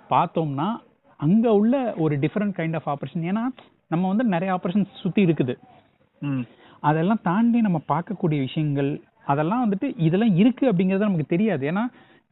பார்த்தோம்னா 0.09 0.67
அங்க 1.19 1.45
உள்ள 1.53 1.75
ஒரு 1.97 2.15
டிஃப்ரெண்ட் 2.23 2.55
கைண்ட் 2.57 2.77
ஆஃப் 2.79 2.89
ஆப்ரேஷன் 2.93 3.27
ஏன்னா 3.31 3.43
நம்ம 3.91 4.07
வந்து 4.11 4.25
நிறைய 4.33 4.49
ஆப்ரேஷன் 4.55 4.87
சுத்தி 5.01 5.21
இருக்குது. 5.27 5.53
அதெல்லாம் 6.89 7.21
தாண்டி 7.29 7.59
நம்ம 7.67 7.79
பார்க்கக்கூடிய 7.93 8.39
விஷயங்கள் 8.47 8.91
அதெல்லாம் 9.31 9.63
வந்துட்டு 9.63 9.87
இதெல்லாம் 10.07 10.35
இருக்கு 10.41 10.65
அப்படிங்கிறது 10.71 11.09
நமக்கு 11.09 11.33
தெரியாது. 11.33 11.63
ஏன்னா 11.71 11.83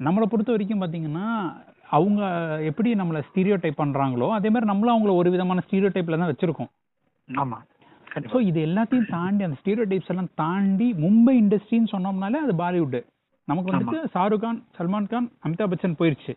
நம்மளை 0.07 0.25
பொறுத்த 0.31 0.51
வரைக்கும் 0.53 0.83
பாத்தீங்கன்னா 0.83 1.27
அவங்க 1.97 2.21
எப்படி 2.69 2.89
நம்மளை 3.01 3.19
ஸ்டீரியோ 3.29 3.57
டைப் 3.63 3.81
பண்றாங்களோ 3.81 4.27
அதே 4.37 4.49
மாதிரி 4.53 4.69
நம்மளும் 4.71 4.93
அவங்கள 4.93 5.13
ஒரு 5.21 5.29
விதமான 5.35 5.63
ஸ்டீரியோ 5.65 5.89
டைப்ல 5.95 6.19
தான் 6.21 6.31
வச்சிருக்கோம். 6.31 6.71
ஆமா 7.27 7.57
கண்டிப்பா. 8.13 8.33
ஸோ 8.33 8.39
இது 8.49 8.59
எல்லாத்தையும் 8.67 9.11
தாண்டி 9.15 9.45
அந்த 9.47 9.57
ஸ்டீரியோ 9.61 9.85
டைப்ஸ் 9.91 10.11
எல்லாம் 10.13 10.31
தாண்டி 10.41 10.87
மும்பை 11.03 11.35
இண்டஸ்ட்ரின்னு 11.43 11.91
சொன்னோம்னாலே 11.93 12.41
அது 12.45 12.55
பாலிவுட் 12.63 12.99
நமக்கு 13.47 13.71
வந்துட்டு 13.71 13.99
ஷாருக் 14.13 14.43
கான் 14.43 14.59
சல்மான் 14.77 15.09
கான் 15.13 15.27
அமிதாப் 15.45 15.71
பச்சன் 15.71 15.99
போயிருச்சு. 15.99 16.33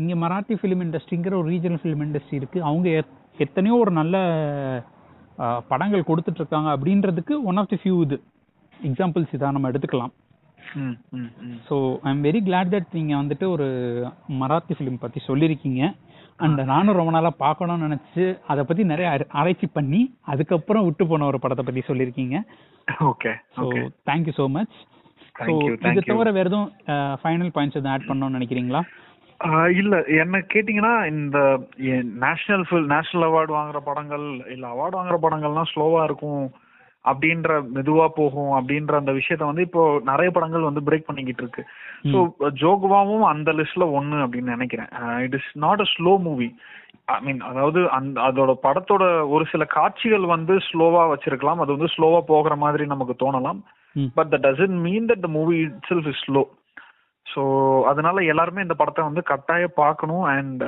இங்க 0.00 0.14
மராட்டி 0.24 0.54
ஃபிலிம் 0.60 0.84
இண்டஸ்ட்ரிங்கிற 0.86 1.34
ஒரு 1.40 1.48
ரீஜனல் 1.54 1.82
ஃபிலிம் 1.82 2.04
இண்டஸ்ட்ரி 2.06 2.36
இருக்கு. 2.40 2.58
அவங்க 2.68 2.88
எத்தனையோ 3.36 3.74
ஒரு 3.76 3.90
நல்ல 3.90 4.16
படங்கள் 5.68 6.08
கொடுத்துட்டு 6.08 6.40
இருக்காங்க 6.42 6.68
அப்படின்றதுக்கு 6.76 7.34
ஒன் 7.50 7.56
ஆஃப் 7.56 7.70
தி 7.72 7.78
ஃபியூ 7.82 7.96
இது. 8.06 8.16
எக்ஸாம்பிள்ஸ் 8.74 9.34
இதான் 9.36 9.56
நம்ம 9.56 9.70
எடுத்துக்கலாம். 9.70 10.12
So 11.68 11.76
I 12.02 12.10
am 12.14 12.24
very 12.26 12.40
glad 12.48 12.72
that 12.74 12.96
நீங்க 12.98 13.12
வந்துட்டு 13.22 13.46
ஒரு 13.54 13.66
மராத்தி 14.42 14.74
ஃபிலிம் 14.78 15.02
பத்தி 15.04 15.20
சொல்லியிருக்கீங்க. 15.28 15.82
அண்ட் 16.44 16.60
நானும் 16.72 16.98
ரொம்ப 16.98 17.12
நாளா 17.16 17.30
பார்க்கணும்னு 17.44 17.86
நினைச்சு 17.86 18.24
அதை 18.46 18.62
பத்தி 18.64 18.82
நிறைய 18.84 19.08
ஆர- 19.12 19.30
ஆராய்ச்சி 19.40 19.66
பண்ணி 19.78 20.00
அதுக்கப்புறம் 20.32 20.86
விட்டு 20.88 21.06
போன 21.06 21.26
ஒரு 21.26 21.38
படத்தை 21.42 21.64
பத்தி 21.64 21.82
சொல்லியிருக்கீங்க. 21.88 22.36
Okay 23.10 23.32
so 23.56 23.64
thank you 24.10 24.34
so 24.40 24.46
much 24.58 24.76
so 25.34 25.44
Thank 25.46 25.60
you, 25.66 25.74
thank 25.82 25.96
இது. 25.96 26.08
தவிர 26.08 26.30
வேற 26.36 26.46
எதுவும் 26.48 26.70
ஃபைனல் 27.20 27.52
பாயிண்ட்ஸ் 27.56 27.78
எதுவும் 27.78 27.92
ஆட் 27.92 28.08
பண்ணணும்னு 28.08 28.36
நினைக்கிறீங்களா? 28.38 28.80
இல்ல. 29.80 29.94
என்ன 30.22 30.38
கேட்டீங்கன்னா 30.52 30.94
இந்த 31.12 31.38
நேஷனல் 32.24 32.64
ஃபில் 32.68 32.90
நேஷனல் 32.94 33.26
அவார்டு 33.28 33.52
வாங்குற 33.58 33.78
படங்கள் 33.86 34.26
இல்ல 34.54 34.64
அவார்டு 34.72 34.98
வாங்குற 34.98 35.18
படங்கள்லாம் 35.22 35.70
ஸ்லோவா 35.72 36.02
இருக்கும் 36.08 36.44
அப்படின்ற 37.04 37.50
மெதுவா 37.76 38.06
போகும் 38.18 38.52
அப்படின்ற 38.56 38.94
அந்த 38.98 39.12
விஷயத்த 39.18 39.44
வந்து 39.50 39.64
இப்போ 39.68 39.82
நிறைய 40.10 40.30
படங்கள் 40.36 40.66
வந்து 40.68 40.82
பிரேக் 40.88 41.08
பண்ணிக்கிட்டு 41.08 41.42
இருக்கு. 41.44 41.62
ஸோ 42.12 42.18
ஜோகுவாவும் 42.62 43.24
அந்த 43.32 43.52
லிஸ்ட்ல 43.60 43.86
ஒன்னு 43.98 44.18
அப்படின்னு 44.24 44.54
நினைக்கிறேன். 44.56 44.90
It 45.26 45.36
is 45.38 45.50
not 45.64 45.84
a 45.86 45.88
slow 45.94 46.12
movie 46.26 46.48
I 47.14 47.18
mean 47.26 47.40
அதாவது 47.50 47.80
அந்த 47.98 48.20
அதோட 48.28 48.52
படத்தோட 48.66 49.04
ஒரு 49.34 49.44
சில 49.52 49.64
காட்சிகள் 49.78 50.26
வந்து 50.34 50.56
ஸ்லோவா 50.68 51.04
வச்சிருக்கலாம். 51.12 51.62
அது 51.62 51.76
வந்து 51.76 51.92
ஸ்லோவா 51.96 52.20
போகிற 52.32 52.56
மாதிரி 52.56 52.86
நமக்கு 52.94 53.16
தோணலாம். 53.24 53.62
But 54.18 54.30
that 54.34 54.46
doesn't 54.48 54.78
mean 54.86 55.08
that 55.12 55.24
the 55.26 55.30
movie 55.38 55.56
itself 55.90 56.10
is 56.12 56.24
slow 56.26 56.42
so 57.32 57.42
அதனால 57.90 58.22
எல்லாருமே 58.32 58.64
இந்த 58.66 58.76
படத்தை 58.80 59.02
வந்து 59.08 59.22
கட்டாயம் 59.30 59.78
பார்க்கணும். 59.82 60.24
அண்ட் 60.34 60.62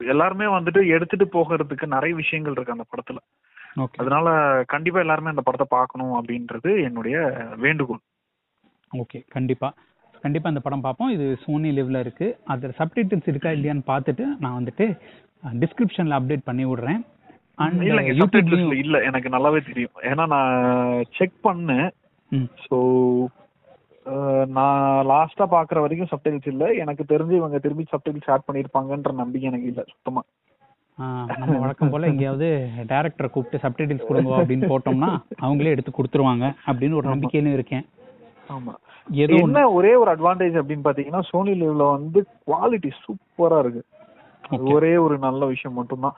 எல்லாருமே 0.00 0.46
வந்துட்டு 0.54 0.80
எடுத்துட்டு 0.96 1.26
போகிறதுக்கு 1.36 1.86
நிறைய 1.94 2.14
விஷயங்கள் 2.22 2.56
இருக்கு 2.56 2.76
அந்த 2.76 2.86
படத்துல. 2.92 3.20
ஓகே 3.84 4.00
அதனால 4.02 4.28
கண்டிப்பா 4.74 5.00
எல்லாருமே 5.04 5.32
அந்த 5.34 5.44
படத்தை 5.46 5.66
பார்க்கணும் 5.78 6.14
அப்படின்றது 6.18 6.70
என்னுடைய 6.88 7.16
வேண்டுகோள். 7.64 8.02
ஓகே 8.92 9.20
கண்டிப்பா. 9.36 9.68
கண்டிப்பா 10.24 10.50
இந்த 10.52 10.62
படம் 10.64 10.84
பார்ப்போம். 10.86 11.10
இது 11.16 11.26
சோனி 11.44 11.70
லிவ்ல 11.78 11.98
இருக்கு. 12.04 12.28
அதில் 12.52 12.78
சப்டைட்டில்ஸ் 12.78 13.30
இருக்கா 13.32 13.50
இல்லையான்னு 13.56 13.84
பார்த்துட்டு 13.92 14.24
நான் 14.44 14.58
வந்துட்டு 14.58 14.86
டிஸ்கிரிப்ஷன்ல 15.62 16.18
அப்டேட் 16.18 16.48
பண்ணி 16.50 16.64
விடுறேன். 16.70 17.02
Subtitles 18.20 18.72
இல்ல. 18.84 18.96
எனக்கு 19.08 19.28
நல்லாவே 19.34 19.60
தெரியும். 19.68 19.98
ஏன்னா 20.10 20.24
நான் 20.32 20.54
செக் 21.18 21.36
பண்ணேன். 21.46 21.88
ஸோ 22.64 22.78
நான் 24.56 24.80
லாஸ்டா 25.06 25.44
பாக்குற 25.52 25.78
வரைக்கும் 25.80 26.10
சப்டைல்ஸ் 26.10 26.48
இல்ல. 26.48 26.64
எனக்கு 26.82 27.04
தெரிஞ்சு 27.04 27.34
இவங்க 27.36 27.58
திரும்பி 27.58 27.84
சப்டைல்ஸ் 27.92 28.30
ஆட் 28.34 28.46
பண்ணிருப்பாங்கன்ற 28.48 29.12
நம்பிக்கை 29.20 29.48
எனக்கு 29.48 29.70
இல்ல 29.72 29.82
சுத்தமா. 29.92 30.22
நம்ம 31.32 31.56
வழக்கம் 31.62 31.90
போல 31.90 32.06
எங்கேயாவது 32.06 32.46
டேரக்டரை 32.90 33.28
கூப்பிட்டு 33.30 33.62
சப்டைட்டில்ஸ் 33.64 34.08
கொடுங்க 34.08 34.32
அப்படின்னு 34.38 34.70
போட்டோம்னா 34.70 35.10
அவங்களே 35.42 35.72
எடுத்து 35.74 35.92
கொடுத்துருவாங்க 35.92 36.46
அப்படின்னு 36.66 36.98
ஒரு 37.00 37.10
நம்பிக்கையிலும் 37.10 37.56
இருக்கேன். 37.56 37.84
ஆமா. 38.50 38.72
என்ன 39.38 39.60
ஒரே 39.74 39.92
ஒரு 39.94 40.10
அட்வான்டேஜ் 40.14 40.56
அப்படின்னு 40.60 40.86
பாத்தீங்கன்னா 40.86 41.22
சோனி 41.30 41.52
லிவ்ல 41.60 41.84
வந்து 41.92 42.20
குவாலிட்டி 42.44 42.90
சூப்பரா 43.02 43.58
இருக்கு. 43.58 43.82
ஒரே 44.74 44.92
ஒரு 45.04 45.18
நல்ல 45.18 45.44
விஷயம் 45.46 45.78
மட்டும்தான். 45.78 46.16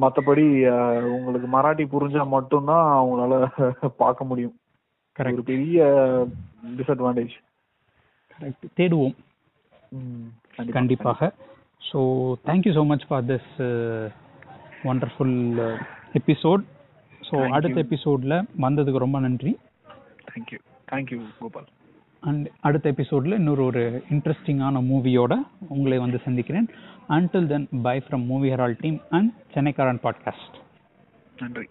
மத்தபடி 0.00 0.44
உங்களுக்கு 1.16 1.48
மராட்டி 1.52 1.84
புரிஞ்சா 1.92 2.24
மட்டும்தான் 2.28 2.86
அவங்களால 2.96 3.34
பார்க்க 4.02 4.24
முடியும். 4.24 4.56
ஒரு 5.20 5.42
பெரிய 5.50 5.78
டிஸ்அட்வான்டேஜ் 6.78 7.34
கரெக்ட் 8.34 8.66
தேடுவோம். 8.78 9.16
கண்டிப்பாக. 10.76 11.20
So 11.88 12.00
thank you 12.48 12.72
so 12.78 12.82
much 12.92 13.04
for 13.08 13.26
this 13.32 13.50
wonderful 14.90 15.36
episode 16.20 16.62
so 17.28 17.36
அடுத்த. 17.56 17.76
எபிசோடில் 17.86 18.36
வந்ததுக்கு 18.66 19.04
ரொம்ப 19.06 19.20
நன்றி. 19.26 19.52
தேங்க்யூ 20.30 20.60
தேங்க்யூ 20.92 21.20
கோபால் 21.40 21.68
அண்ட் 22.22 22.46
அடுத்த 22.68 22.86
எபிசோடில் 22.94 23.38
இன்னொரு 23.40 23.62
ஒரு 23.70 23.82
இன்ட்ரெஸ்டிங்கான 24.14 24.82
மூவியோட 24.90 25.32
உங்களை 25.74 25.98
வந்து 25.98 26.18
சந்திக்கிறேன். 26.26 26.68
Until 27.16 27.48
then 27.52 27.68
bye 27.86 27.96
from 28.04 28.26
Movie 28.32 28.50
Herald 28.54 28.80
team 28.82 29.00
and 29.18 29.32
சென்னைக்காரன் 29.54 30.02
podcast 30.06 30.56
நன்றி. 31.42 31.66